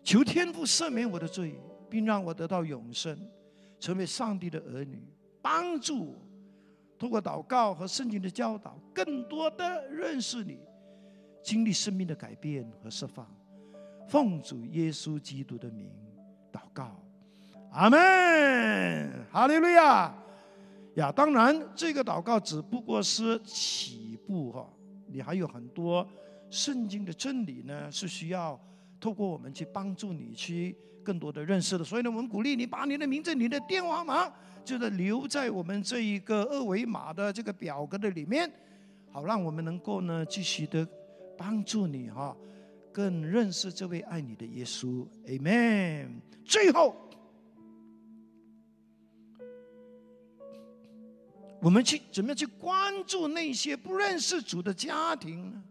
[0.03, 3.17] 求天父赦免我的罪，并让我得到永生。
[3.79, 4.97] 成为上帝的儿女，
[5.41, 6.15] 帮助我
[7.03, 10.57] 通过祷告和圣经的教导，更多的认识你，
[11.43, 13.29] 经历生命的改变和释放。
[14.07, 15.91] 奉主耶稣基督的名
[16.49, 16.97] 祷告，
[17.73, 17.99] 阿门。
[19.29, 20.15] 哈利路亚
[20.95, 21.11] 呀！
[21.11, 24.65] 当然，这个祷告只不过是起步哈，
[25.05, 26.07] 你还有很多
[26.49, 28.57] 圣经的真理呢，是需要
[28.97, 30.77] 透过我们去帮助你去。
[31.03, 34.33] 更多的认识了，所以呢，我们鼓励你把你的名字，你的电话号码，
[34.65, 38.51] 就是留在我们这一个二维码的这个表格的里面，
[39.11, 40.87] 好让我们能够呢，继续的
[41.37, 42.35] 帮助你哈，
[42.91, 45.05] 更认识这位爱你的耶稣。
[45.27, 46.21] amen。
[46.45, 46.95] 最后。
[51.61, 55.63] 我们去怎么样去关注那些不认识主的家庭呢？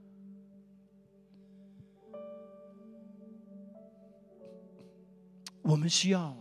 [5.62, 6.36] 我们需要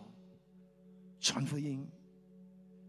[1.20, 1.88] 传福音，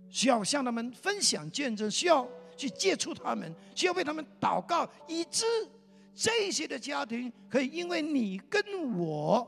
[0.09, 2.27] 需要向他们分享见证，需要
[2.57, 5.45] 去接触他们，需要为他们祷告，以致
[6.15, 8.63] 这些的家庭可以因为你跟
[8.99, 9.47] 我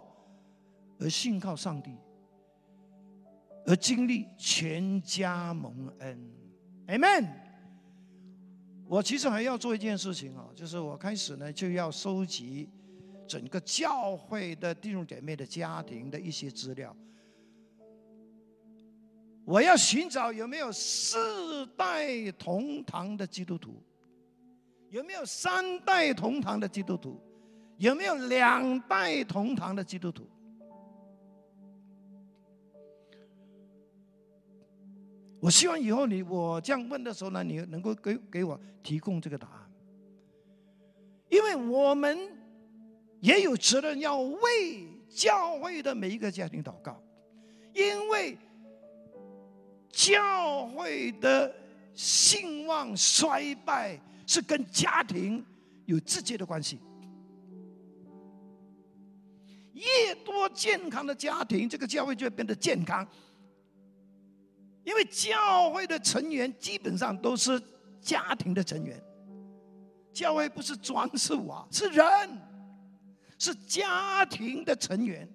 [0.98, 1.90] 而信靠上帝，
[3.66, 6.30] 而经历全家蒙恩。
[6.86, 7.28] Amen。
[8.86, 12.68] 我其实还要做一件事情啊，就是我开始呢就要收集。
[13.26, 16.94] 整个教会的弟兄姐妹的家庭的一些资料，
[19.44, 23.82] 我要寻找有没有四代同堂的基督徒，
[24.90, 27.20] 有没有三代同堂的基督徒，
[27.78, 30.28] 有没有两代同堂的基督徒？
[35.40, 39.70] 我希望以后你我这样问的时候呢，你能够给给我提供这个答案，
[41.28, 42.43] 因为我们。
[43.24, 47.02] 也有责任要为教会的每一个家庭祷告，
[47.72, 48.36] 因为
[49.88, 51.50] 教会的
[51.94, 55.42] 兴旺衰败是跟家庭
[55.86, 56.78] 有直接的关系。
[59.72, 63.08] 越多健康的家庭，这个教会就会变得健康。
[64.84, 67.58] 因为教会的成员基本上都是
[68.02, 69.02] 家庭的成员，
[70.12, 72.04] 教会不是装饰物啊，是人。
[73.44, 75.28] 是家庭的成员，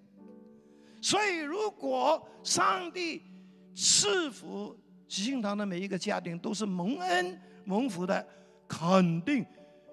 [1.00, 3.22] 所以如果上帝
[3.76, 4.76] 赐福
[5.08, 8.28] 喜信堂的每一个家庭都是蒙恩蒙福的，
[8.68, 9.46] 肯定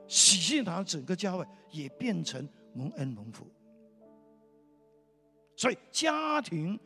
[0.08, 3.46] 喜信堂整个教会也变成蒙恩蒙福。
[5.54, 6.80] 所以家庭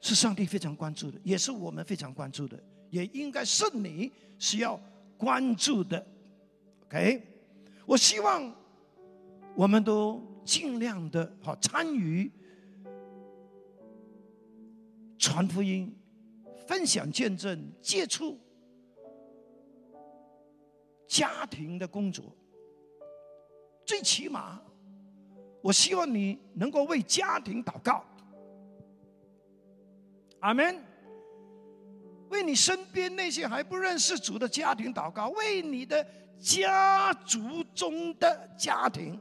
[0.00, 2.58] 是上帝非常关注的，也是我们非常关注的，
[2.88, 4.80] 也应该是你需要
[5.18, 6.02] 关注的。
[6.86, 7.22] OK，
[7.84, 8.63] 我希望。
[9.56, 12.30] 我们都尽量的好参与
[15.18, 15.96] 传福音、
[16.66, 18.38] 分享见证、接触
[21.06, 22.36] 家庭的工作。
[23.86, 24.60] 最起码，
[25.62, 28.04] 我希望你能够为家庭祷告。
[30.40, 30.76] 阿门。
[32.30, 36.04] 为你身边那些还不认识主的家庭祷告，为你的
[36.40, 39.20] 家族中的家庭。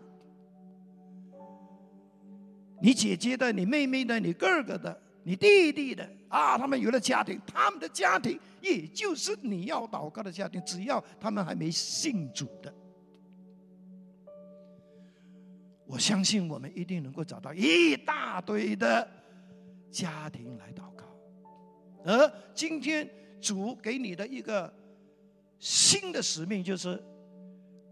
[2.83, 12.73] 你姐姐的、你妹妹的、你哥哥的、你弟弟的啊，他们有了家庭，他们的家庭也就是你要祷告的家庭，只要他们还没信主的，
[15.87, 19.09] 我相信我们一定能够找到一大堆的
[19.89, 21.05] 家庭来祷告。
[22.03, 23.09] 而今天
[23.39, 24.71] 主给你的一个
[25.57, 27.01] 新的使命，就是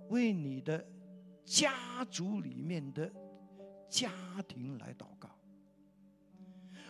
[0.09, 0.85] 为你的
[1.45, 3.09] 家族里面的。
[3.91, 4.09] 家
[4.47, 5.29] 庭来祷告，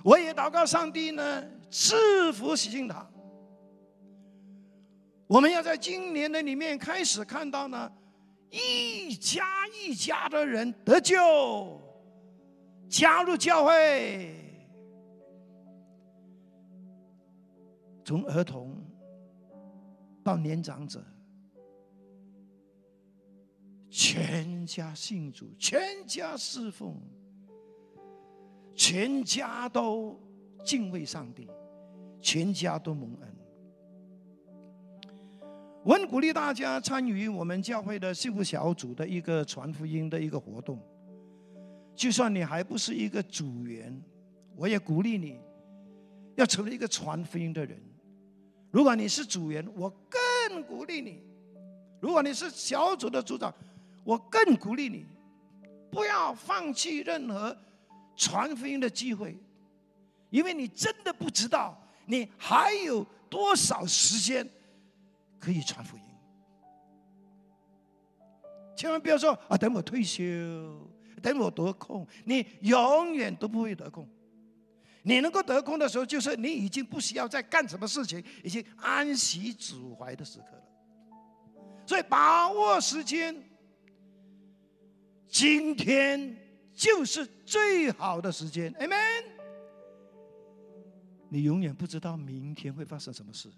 [0.03, 3.11] 我也祷告上帝呢，赐福喜庆堂。
[5.25, 7.91] 我们要在今年的里面开始看到呢，
[8.51, 11.81] 一家一家的人得救，
[12.87, 14.35] 加入教会，
[18.05, 18.77] 从儿童
[20.23, 21.03] 到年长者。
[23.91, 26.95] 全家信主，全家侍奉，
[28.73, 30.17] 全家都
[30.63, 31.49] 敬畏上帝，
[32.21, 33.35] 全家都蒙恩。
[35.83, 40.79] 我很鼓励大家参与我们教会的幸福小组的一个传福音的一个活动。
[41.93, 44.01] 就算你还不是一个组员，
[44.55, 45.37] 我也鼓励你
[46.35, 47.77] 要成为一个传福音的人。
[48.71, 51.19] 如果你是组员，我更鼓励你；
[51.99, 53.53] 如果你是小组的组长，
[54.03, 55.05] 我更鼓励你，
[55.91, 57.55] 不要放弃任何
[58.15, 59.37] 传福音的机会，
[60.29, 64.49] 因为你真的不知道你还有多少时间
[65.39, 66.03] 可以传福音。
[68.75, 70.21] 千万不要说啊，等我退休，
[71.21, 74.07] 等我得空，你永远都不会得空。
[75.03, 80.63] 你能够得空的时候，就是你已经不需要再干什么事情，已经安息主怀的时刻了。
[81.85, 83.50] 所以把握时间。
[85.32, 86.36] 今天
[86.73, 89.23] 就是最好的时间，Amen。
[91.29, 93.49] 你永远不知道明天会发生什么事。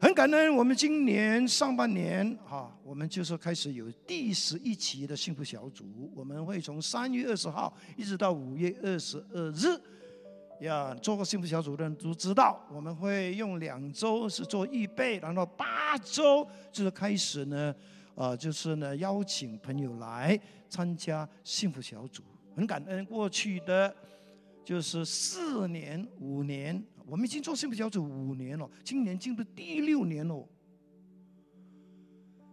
[0.00, 9.78] 很感恩，我们今年上半年哈，我们就是开始有第十一期的幸福小组，我们会从三月二十号一直到五月二十二日，
[10.64, 17.74] 呀，做过幸福小组的人都知道，我们会用两周是做预备，然后八周就是开始呢，
[18.18, 20.36] 呃，就是呢邀请朋友来
[20.68, 22.24] 参加幸福小组。
[22.56, 23.94] 很感恩过去的
[24.64, 30.44] 就是四年、五年，我们已经做幸福小组五年了，今年进入第六年了。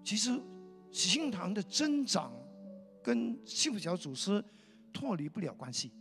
[0.04, 0.40] 其实
[0.92, 2.32] 喜庆堂的增长
[3.02, 4.46] 跟幸福小组是
[4.94, 5.92] 脱离不了关系。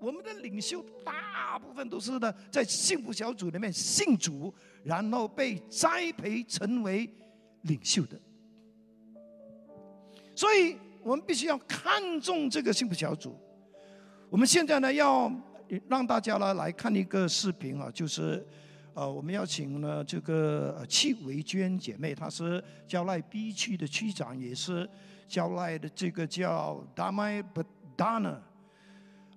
[0.00, 4.50] 我们的领袖大部分都是呢，在幸福小组里面信主，
[4.82, 7.06] 然后被栽培成为
[7.64, 8.18] 领袖的。
[10.40, 13.38] 所以我们必须要看重这个幸福小组。
[14.30, 15.30] 我们现在呢，要
[15.86, 18.42] 让大家呢来看一个视频啊，就是
[18.94, 24.88] 呃，我们要请呢这个戚维娟姐妹，她是交赖 B 区的区长，也是
[25.28, 28.38] 交赖的这个叫 Damai Badana。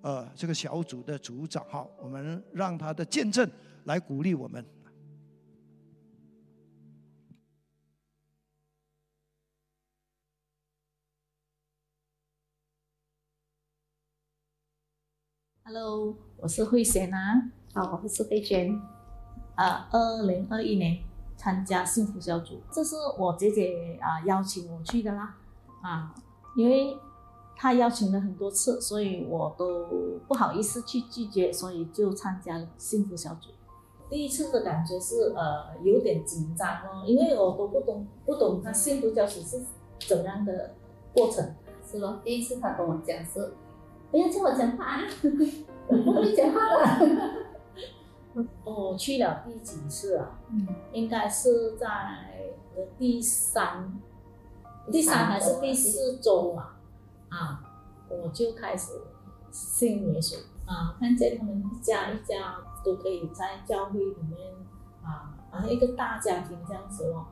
[0.03, 3.45] 呃，这个小组的组长，哈，我们让他的见证
[3.83, 4.65] 来鼓励我们。
[15.75, 18.79] Hello，我是慧贤啊，好，我是慧娟。
[19.55, 20.99] 啊，二零二一年
[21.35, 25.35] 参加幸福小组，这是我姐姐啊邀请我去的啦，
[25.81, 26.13] 啊，
[26.55, 26.95] 因为。
[27.55, 29.87] 她邀请了很多次，所以我都
[30.27, 33.49] 不好意思去拒绝，所以就参加了幸福小组。
[34.09, 39.63] 第一次的感觉是呃有点紧张哦，因为我都不懂不懂他幸福小组是
[39.99, 40.75] 怎样的
[41.13, 41.55] 过程。
[41.89, 43.53] 是咯，第一次他跟我讲是
[44.13, 44.99] 不要叫我讲话，
[45.89, 47.07] 我不会讲话的。
[48.63, 50.39] 我去了第几次啊？
[50.51, 51.87] 嗯，应该是在
[52.95, 53.91] 第三、
[54.91, 56.77] 第三还是第四周啊？
[57.29, 57.63] 啊，
[58.07, 59.01] 我就开始
[59.49, 60.37] 信耶稣
[60.67, 64.53] 啊，看见他们一家一家都可以在教会里面
[65.01, 67.25] 啊，啊一个大家庭这样子咯，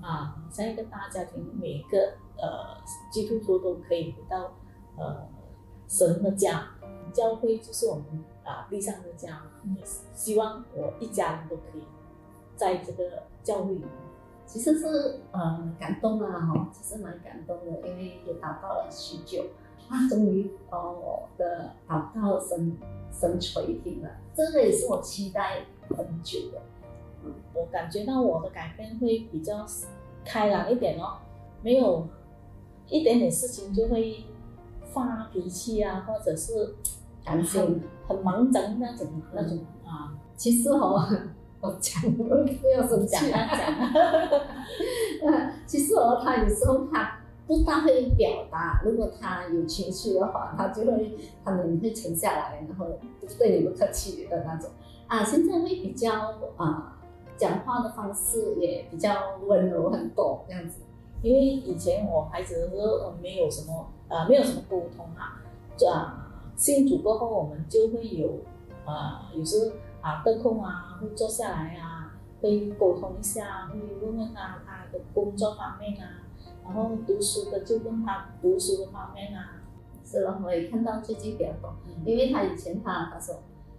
[0.00, 2.80] 啊像一个大家庭，每个呃
[3.10, 4.54] 基督徒都可以回到
[4.96, 5.28] 呃
[5.92, 6.70] 神的家，
[7.12, 9.42] 教会就是我们啊地上的家，
[10.14, 11.82] 希望我一家人都可以
[12.56, 13.88] 在这个教会里面。
[14.46, 19.44] 其实是呃感动啊哈，其实蛮感动的，因为也祷告了许久，
[19.90, 22.74] 啊，终于哦我的祷告神
[23.12, 26.62] 神垂听了，这个也是我期待很久的。
[27.52, 29.66] 我感觉到我的改变会比较
[30.24, 31.18] 开朗一点哦，
[31.60, 32.08] 没有
[32.88, 34.24] 一点点事情就会
[34.92, 36.74] 发脾气啊，或者是
[37.24, 40.12] 担心很忙张那种那种啊。
[40.36, 41.04] 其实哦。
[41.62, 42.26] 我讲，不
[42.74, 43.30] 要生气。
[43.30, 43.38] 讲
[45.64, 48.82] 其实哦，他有时候他不大会表达。
[48.84, 52.86] 如果他有情绪的话，他就会，他们会沉下来，然后
[53.38, 54.68] 对你不客气的那种。
[55.06, 56.98] 啊，现在会比较啊，
[57.36, 60.80] 讲话的方式也比较温柔很多这样子。
[61.22, 65.40] 因为以前我孩子的时候没有什么呃，没有什么沟通啊。
[65.90, 68.40] 啊，信主过后，我们就会有
[68.84, 69.72] 啊，有时。
[70.02, 76.26] 啊，得空啊，会坐下来啊，会沟通一下，会问问他他的工作方面啊，
[76.64, 79.62] 然后读书的就问他读书的方面啊。
[80.04, 81.72] 是了，我也看到最近比较多，
[82.04, 83.36] 因为他以前他他说，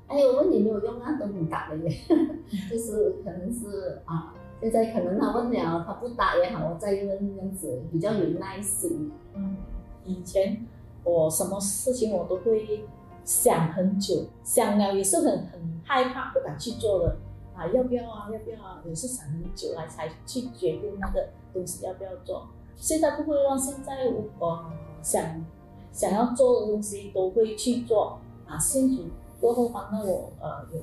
[0.07, 1.91] 哎，我问你没有用啊，都不答的耶，
[2.71, 9.11] 就是可能是啊，现在可能他问了他不答也好，我再问这样子比较有耐心。
[9.35, 9.57] 嗯，
[10.05, 10.65] 以前
[11.03, 12.85] 我什么事情我都会
[13.23, 15.73] 想很久，想了也是很很。
[15.85, 17.17] 害怕不敢去做的
[17.53, 18.29] 啊，要不要啊？
[18.31, 18.81] 要不要啊？
[18.85, 22.47] 也是想很久来才去决定那个东西要不要做。
[22.77, 24.63] 现在不会让现在我
[25.01, 25.45] 想
[25.91, 28.57] 想要做的东西都会去做啊。
[28.57, 29.03] 信主
[29.41, 30.79] 过后，帮到我呃有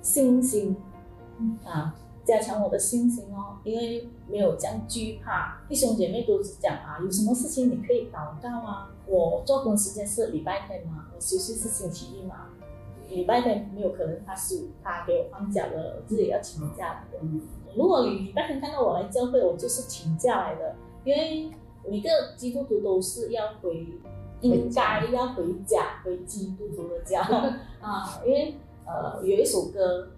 [0.00, 0.76] 信心
[1.64, 1.92] 啊，
[2.24, 3.58] 加强我的信心哦。
[3.64, 8.90] 因为没有这样惧怕，弟兄姐妹都是讲啊，有什么事情你可以祷告啊。
[9.06, 12.46] 我做工时间是礼拜天嘛，我休息是星期一嘛。
[13.08, 17.18] 礼拜天没有可能，他是他给我放假了，自己要请假的。
[17.74, 21.50] 如果你礼拜天看到我来教会，我就是请假来的，因为
[21.88, 23.84] 每个基督徒都是要回，
[24.42, 27.22] 应该要回家，回基督徒的家
[27.82, 28.22] 啊。
[28.24, 28.54] 因为
[28.86, 30.10] 呃，有一首歌，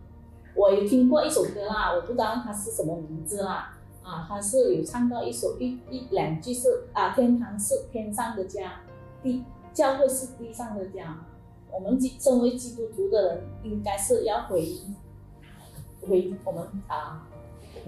[0.54, 3.78] 我有听过一首歌啦，我不知道它是什么名字啦。
[4.03, 8.80] 啊，他是有唱到一首一一两句是啊，天堂是天上的家，
[9.22, 11.16] 地教会是地上的家。
[11.70, 14.68] 我们基身为基督徒的人，应该是要回
[16.03, 17.26] 回我们啊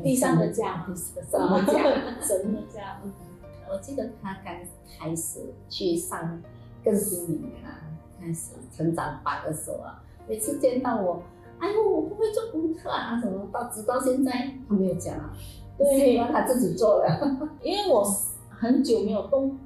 [0.02, 1.72] 地上的家， 什么家，
[2.20, 3.00] 神的家。
[3.70, 4.54] 我记得他刚
[4.98, 6.40] 开始去上
[6.84, 7.82] 更新营啊，
[8.20, 11.22] 开始成长班的时候啊，每次见到我，
[11.58, 15.36] 哎呦，我不会做功课啊，什么到直到现在他没有讲啊，
[15.78, 17.06] 对，他自己做了。
[17.62, 18.04] 因为我
[18.48, 19.58] 很久没有动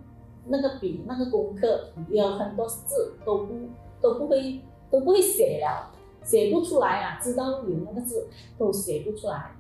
[0.47, 3.55] 那个笔，那个功课有很多字都不
[4.01, 5.91] 都不会都不会写了，
[6.23, 9.53] 写不出来啊，知道有那个字都写不出来，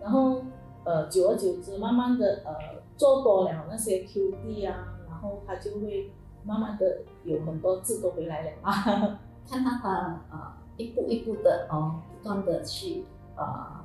[0.00, 0.42] 然后
[0.84, 2.52] 呃，久而久之，慢慢的呃，
[2.96, 6.10] 做多了那些 QD 啊，然后他就会
[6.44, 9.18] 慢慢的有很多字都回来了啊。
[9.48, 13.04] 看到他呃一步一步的哦，不断的去
[13.36, 13.83] 呃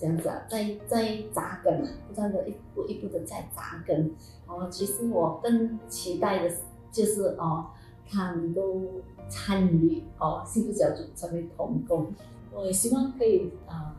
[0.00, 4.10] 这样子啊，在在扎根，不断的一步一步的在扎根。
[4.46, 6.54] 哦，其实我更期待的
[6.90, 7.66] 就是哦，
[8.08, 8.80] 他能够
[9.28, 12.14] 参与哦幸福小组成为同工。
[12.52, 13.94] 我也希望可以啊、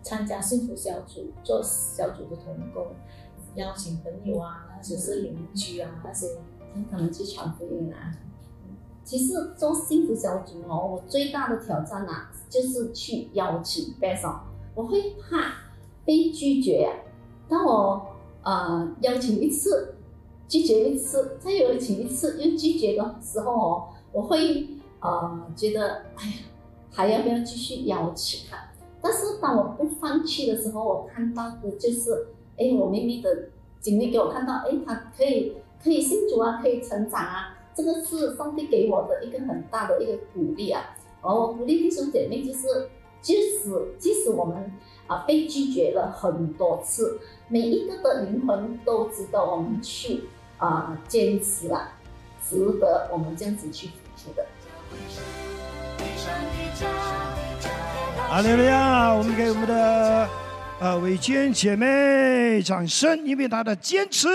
[0.00, 2.86] 参加幸福小组，做小组的同工，
[3.56, 6.28] 邀请朋友啊，或者是邻居啊，那些
[6.72, 8.14] 让 他们去传福音啊。
[9.04, 14.14] 其实做幸福小组哦，我最大的挑战啊，就是去邀请 b e
[14.74, 15.54] 我会怕
[16.04, 16.90] 被拒绝、
[17.48, 18.06] 当我
[18.42, 19.94] 呃邀请一次，
[20.48, 24.66] 拒绝一次，再邀请一次又拒绝的时候哦，我会
[25.00, 26.34] 呃觉得哎呀，
[26.90, 28.56] 还要不要继续邀请他？
[29.00, 33.48] 但是当我不放弃的时候，我看到的就是，哎，我妹妹的
[33.80, 40.96] 经历给我看到，哎，她可以可以信主啊，可以成长啊，这个是上帝给我的一个很大的一个鼓励啊。
[41.20, 42.88] 而我鼓励弟兄姐妹就是，
[43.22, 44.70] 即使即使我们
[45.06, 50.24] 啊、被拒绝了很多次，每一个的灵魂都值得我们去
[50.58, 51.92] 啊、坚持啊，
[52.48, 54.46] 值得我们这样子去付出的。
[58.30, 59.12] 阿利路亚！
[59.12, 60.28] 我们给我们的
[60.80, 64.28] 呃伟娟姐妹掌声，因为她的坚持，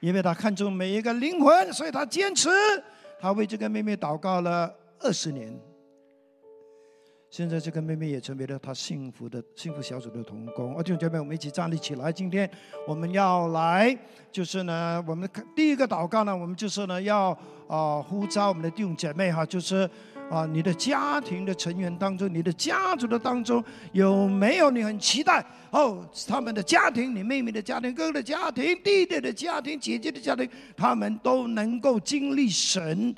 [0.00, 2.50] 因为她看重每一个灵魂，所以她坚持。
[3.18, 5.58] 她为这个妹妹祷告了二十年。
[7.36, 10.76] 现在这个妹妹也成为了她幸福的幸福小组的童工。
[10.76, 12.12] 啊，弟兄姐妹，我们一起站立起来。
[12.12, 12.48] 今天
[12.86, 13.98] 我们要来，
[14.30, 19.78] 就是呢，我们第一个祷告呢，我们就是呢要啊、呼召我们的弟兄姐妹哈，就是
[20.30, 23.60] 啊，你的家庭的成员当中，你的家族的当中
[23.90, 26.08] 有没有你很期待哦？
[26.28, 33.12] 他们的家庭，你妹妹的家庭、哥哥的家庭、弟弟的家庭、姐姐的家庭，他们都能够经历神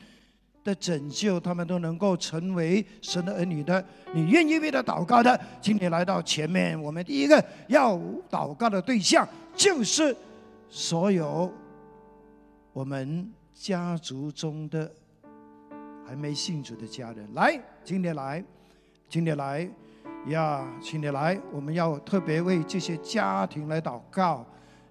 [0.66, 3.82] 的拯救，他们都能够成为神的儿女的。
[4.12, 6.80] 你愿意为他祷告的，请你来到前面。
[6.82, 7.96] 我们第一个要
[8.28, 10.14] 祷告的对象就是
[10.68, 11.48] 所有
[12.72, 14.90] 我们家族中的
[16.04, 17.24] 还没信主的家人。
[17.34, 18.44] 来，请你来，
[19.08, 19.70] 请你来
[20.26, 21.40] 呀，请你来。
[21.52, 24.44] 我们要特别为这些家庭来祷告。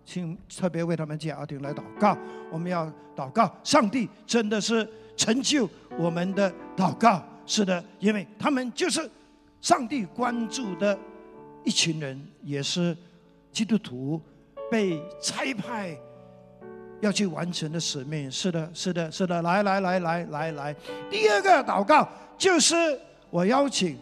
[0.08, 2.16] 请特别为他们家庭来祷告，
[2.52, 7.24] 我们要祷告，上帝真的是成就我们的祷告。
[7.48, 9.08] 是的，因为他们就是
[9.62, 10.98] 上帝关注的
[11.64, 12.98] 一群人，也是
[13.52, 14.20] 基督徒
[14.72, 15.96] 被差派
[17.02, 18.32] 要去完成的使命。
[18.32, 19.42] 是的，是的，是的。
[19.44, 20.76] 来来来来来来，
[21.08, 22.76] 第二个祷告就是
[23.30, 23.96] 我邀请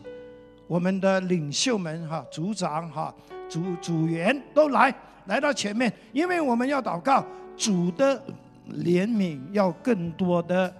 [0.66, 3.14] 我们的领袖们哈，组长哈，
[3.50, 4.94] 组组员都来
[5.26, 7.26] 来到前面，因为我们要祷告
[7.58, 8.24] 主的
[8.70, 10.74] 怜悯要更多的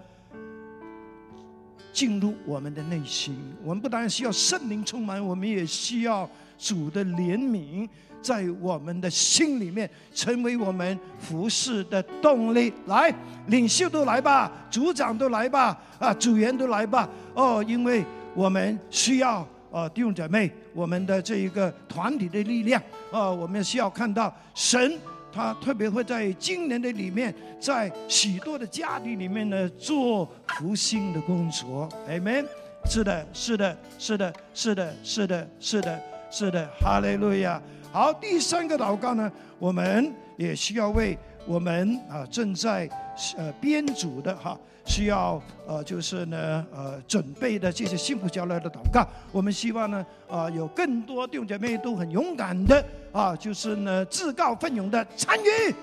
[1.94, 3.38] 进入我们的内心。
[3.64, 7.88] 我们不单需要圣灵充满，我们也需要主的怜悯
[8.22, 12.74] 在我们的心里面，成为我们服侍的动力。
[12.88, 13.14] 来，
[13.48, 17.08] 领袖都来吧，组长都来吧，啊，组员都来吧。
[17.34, 19.48] 哦，因为我们需要。
[19.76, 22.80] 呃，弟兄姐妹，我们的这一个团体的力量，
[23.12, 25.00] 呃，我们需要看到神，
[25.34, 31.90] 他特别会在今年的里面，在许多的家庭里面呢做福兴的工作。
[32.08, 32.46] Amen。
[32.86, 37.62] 是的，是的，是的，是的，是的，是的，是的，哈雷路亚。
[37.94, 42.90] 好，第三个祷告呢，我们也需要为我们啊正在
[43.38, 44.60] 呃编组的哈。
[44.86, 55.76] 需要呃，就是呢，呃，准备的这些幸福交流的祷告，我们希望呢，啊、有更多弟兄姐妹都很勇敢的啊，就是呢，自告奋勇的参与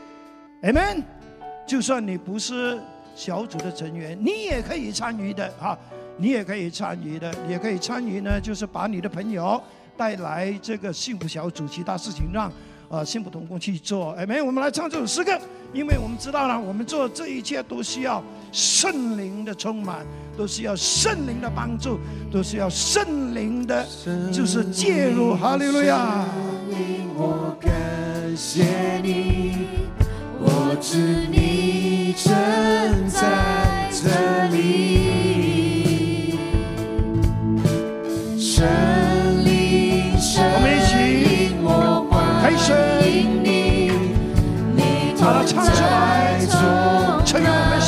[0.63, 1.03] ，amen。
[1.67, 2.79] 就算你不是
[3.15, 5.77] 小组的成员，你也可以参与的啊，
[6.17, 9.61] 你也可以参与的，也可以参与呢，就是把你的朋友
[9.97, 12.53] 带来这个幸福小组，其他事情让。
[12.91, 15.39] 啊，幸福同工去做，哎，没，我们来唱这首诗歌，
[15.73, 18.21] 因为我们知道了，我们做这一切都需要
[18.53, 20.05] 圣灵的充满，
[20.37, 21.99] 都是要圣灵的帮助，
[22.31, 23.87] 都是要圣灵的，
[24.33, 26.25] 就是介入，哈利路亚。
[27.23, 27.71] 我感
[28.37, 29.67] 谢你，
[30.39, 32.33] 我知你正
[33.09, 34.09] 在这
[34.49, 36.39] 里。
[38.39, 38.67] 神
[39.45, 40.93] 灵，神我们一起
[41.47, 41.69] 灵，我
[42.41, 43.47] 开声欢迎你，
[44.75, 44.79] 你
[45.21, 46.53] 把它唱出来同
[47.25, 47.80] 在中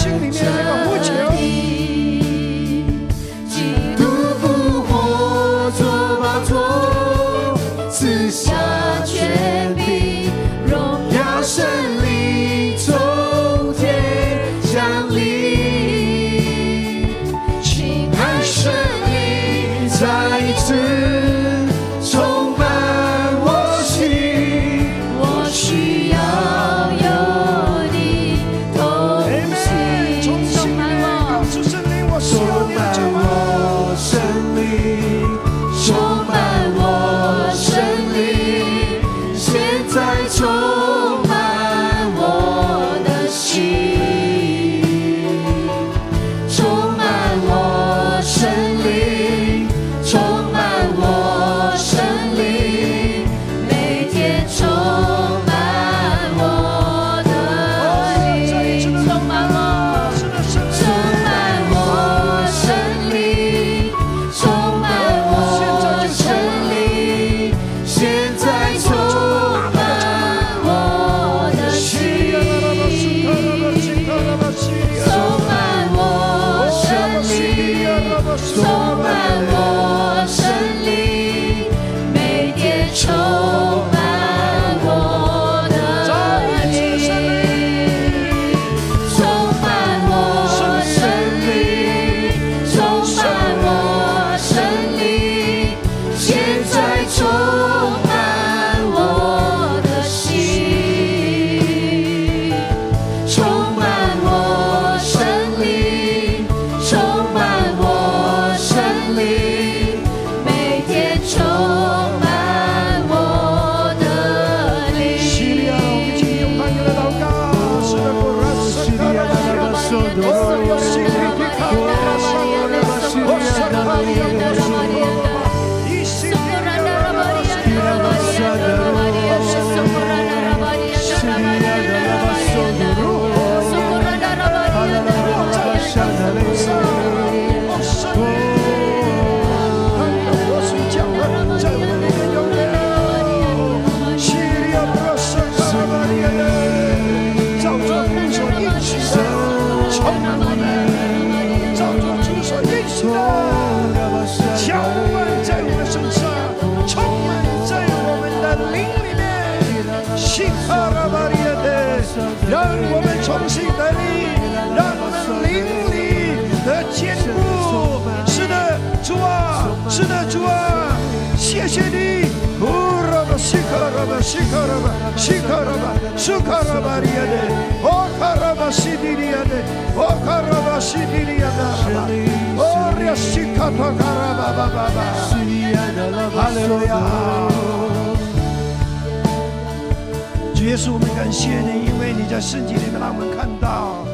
[190.55, 194.07] 主耶稣，我们感谢你，因为你在圣经里面让我们看到，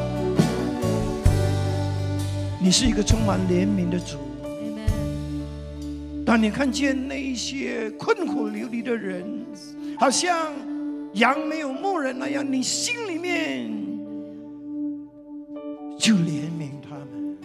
[2.59, 4.17] 你是一个充满怜悯的主。
[6.25, 9.38] 当你看见那一些困苦流离的人，
[9.99, 10.53] 好像
[11.13, 13.69] 羊没有牧人那样，你心里面
[15.97, 17.37] 就怜悯他们。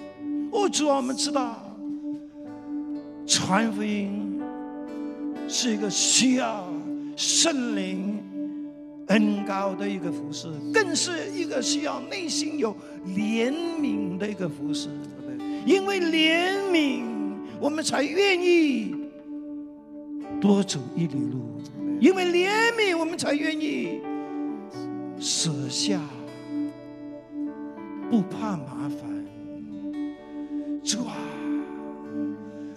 [0.53, 1.77] 哦，主啊，我们知道
[3.27, 4.41] 传福音
[5.49, 6.73] 是一个需要
[7.17, 8.23] 圣灵
[9.09, 12.73] 恩高的一个服饰，更是一个需要内心有
[13.05, 14.89] 怜悯的一个服饰。
[15.67, 17.03] 因为怜悯，
[17.59, 18.95] 我们才愿意
[20.41, 21.41] 多走一里路；
[22.05, 24.03] 因为怜悯，我们才愿意
[25.19, 25.99] 舍下，
[28.11, 29.25] 不怕麻烦。
[30.85, 31.17] 主啊，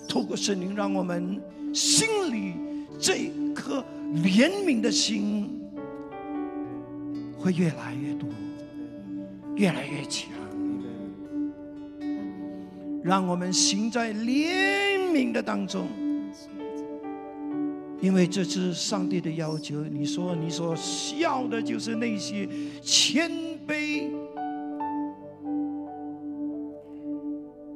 [0.07, 1.41] 透过圣灵，让我们
[1.73, 2.53] 心里
[2.97, 3.83] 这颗
[4.23, 5.59] 怜悯的心
[7.37, 8.29] 会越来越多，
[9.57, 10.31] 越来越强。
[13.03, 15.85] 让我们行在怜悯的当中，
[17.99, 19.83] 因为这是上帝的要求。
[19.83, 22.47] 你说你所需要的就是那些
[22.81, 23.31] 谦
[23.67, 24.09] 卑、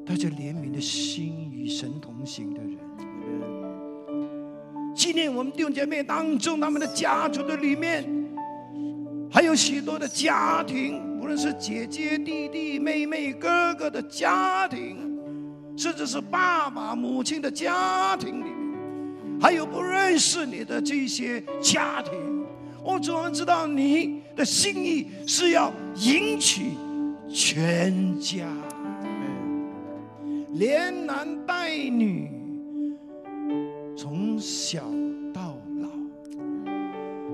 [0.05, 2.77] 带着怜悯的心与神同行的人。
[4.93, 8.05] 纪念我们弟兄姐妹当中，他们的家族的里面，
[9.31, 15.09] 还有许多的家庭，无论是姐姐、弟弟、妹妹、哥哥的家庭。
[15.77, 18.49] 甚至是爸爸母亲的家庭里，
[19.41, 22.45] 还有不认识你的这些家庭。
[22.83, 26.71] 我怎么，知道你的心意是要迎娶
[27.27, 28.47] 全家，
[30.53, 32.29] 连男带女，
[33.97, 34.83] 从小
[35.33, 35.89] 到老，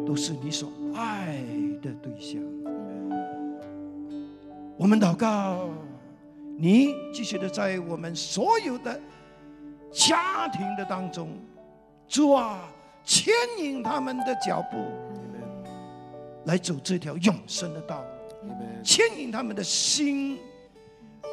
[0.05, 1.41] 都是你所爱
[1.81, 2.41] 的对象。
[4.77, 5.69] 我们祷告，
[6.57, 8.99] 你继续的在我们所有的
[9.91, 11.29] 家庭的当中，
[12.07, 12.69] 主啊，
[13.03, 14.77] 牵引他们的脚步，
[16.45, 18.01] 来走这条永生的道
[18.43, 18.53] 路，
[18.83, 20.39] 牵引他们的心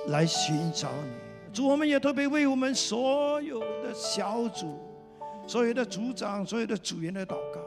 [0.08, 1.52] 来寻找你。
[1.52, 4.76] 主，我们也特别为我们所有的小组、
[5.46, 7.60] 所有的组长、所有的组员的祷告。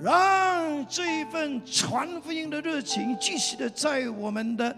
[0.00, 4.76] 让这一份传福音的热情继续的在我们的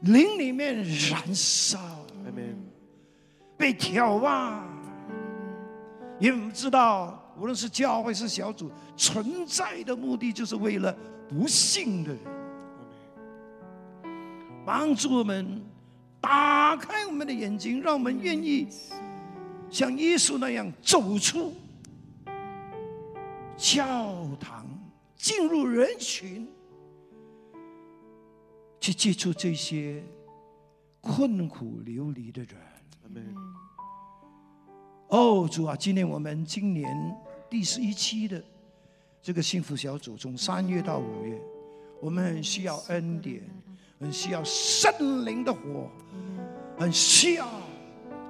[0.00, 1.78] 灵里面燃烧，
[3.56, 4.67] 被眺望。
[6.20, 10.94] 因为我们知道，无论是教会是小组，存在的目的就是为了
[11.28, 12.20] 不信的人，
[14.66, 15.62] 帮助我们
[16.20, 18.66] 打开我们的眼睛，让我们愿意
[19.70, 21.54] 像耶稣那样走出。
[23.56, 24.66] 教堂
[25.16, 26.48] 进入人群，
[28.80, 30.02] 去接触这些
[31.00, 32.56] 困苦流离的人。
[35.08, 37.16] 哦，主啊，今年我们今年
[37.48, 38.42] 第十一期的
[39.22, 41.40] 这个幸福小组，从三月到五月，
[42.00, 43.42] 我们很需要恩典，
[43.98, 45.90] 很需要圣灵的火，
[46.76, 47.48] 很需要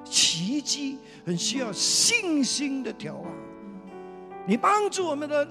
[0.05, 3.27] 奇迹，很需要信心的调望。
[4.47, 5.45] 你帮助我们的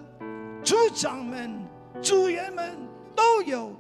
[0.64, 1.54] 组长们、
[2.02, 2.74] 组员们
[3.14, 3.76] 都有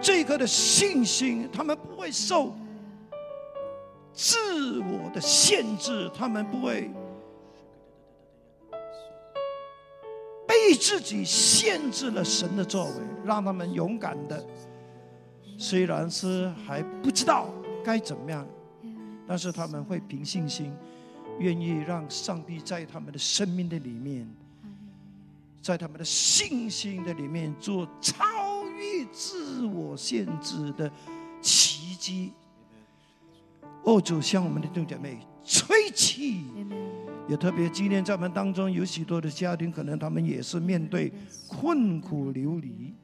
[0.00, 2.54] 这个的信心，他们不会受
[4.18, 6.90] 自我的限制，他们不会
[10.44, 12.92] 被自己限制了神的作为，
[13.24, 14.44] 让他们勇敢的，
[15.56, 17.46] 虽然是还不知道
[17.84, 18.44] 该怎么样，
[19.24, 20.74] 但是他们会凭信心。
[21.38, 24.28] 愿意让上帝在他们的生命的里面，
[25.62, 30.90] 在他们的信心的里面做超越自我限制的
[31.40, 32.32] 奇迹。
[33.84, 36.44] 哦，主向我们的弟兄姐妹吹气，
[37.28, 41.12] 也特别今天在我们当中有许多的家庭，可能他们也是面对
[41.48, 42.94] 困苦流离。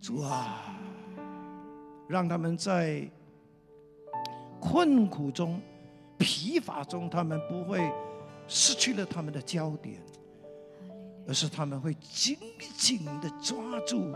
[0.00, 0.78] 主啊，
[2.08, 3.08] 让他们在
[4.60, 5.60] 困苦中。
[6.18, 7.92] 疲乏中，他们不会
[8.48, 10.00] 失去了他们的焦点，
[11.28, 12.38] 而是他们会紧
[12.74, 13.54] 紧的抓
[13.86, 14.14] 住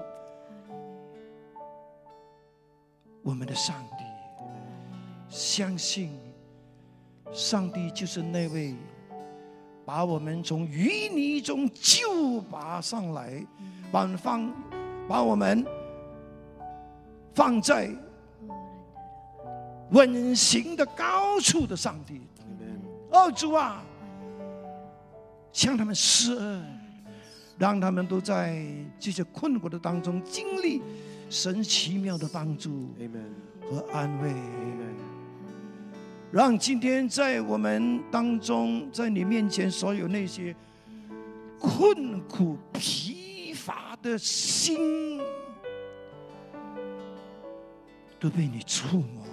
[3.22, 4.04] 我们的上帝，
[5.30, 6.10] 相信
[7.32, 8.74] 上帝就是那位
[9.86, 13.42] 把我们从淤泥中救拔上来，
[13.90, 14.52] 把放
[15.08, 15.64] 把我们
[17.32, 17.90] 放在。
[19.92, 22.20] 稳行的高处的上帝，
[23.10, 23.82] 哦主啊，
[25.52, 26.64] 向他们施恩，
[27.58, 28.64] 让他们都在
[29.00, 30.80] 这些困苦的当中经历
[31.28, 32.94] 神奇妙的帮助
[33.68, 34.32] 和安慰。
[36.32, 40.54] 让今天在我们当中，在你面前所有那些
[41.58, 45.20] 困苦疲乏的心，
[48.18, 49.24] 都被你触摸。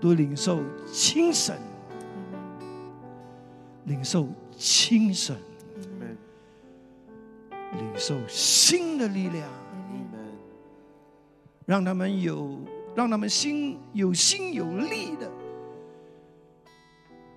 [0.00, 1.58] 都领受清神，
[3.84, 4.26] 领受
[4.56, 5.36] 清神，
[7.50, 9.46] 领受新的力量，
[11.66, 12.58] 让他们有，
[12.94, 15.30] 让他们心有心有力的，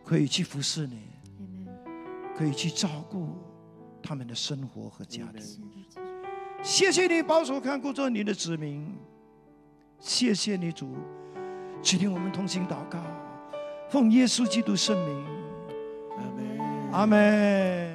[0.04, 1.02] 可以去服侍你，
[2.38, 3.30] 可以去照顾
[4.02, 5.64] 他们的生活和家庭。
[6.62, 8.96] 谢谢你保守看顾着你的子民，
[10.00, 10.96] 谢谢你主。
[11.82, 13.00] 去听我们同心祷告，
[13.90, 15.26] 奉耶稣基督圣名，
[16.18, 17.93] 阿门，阿门。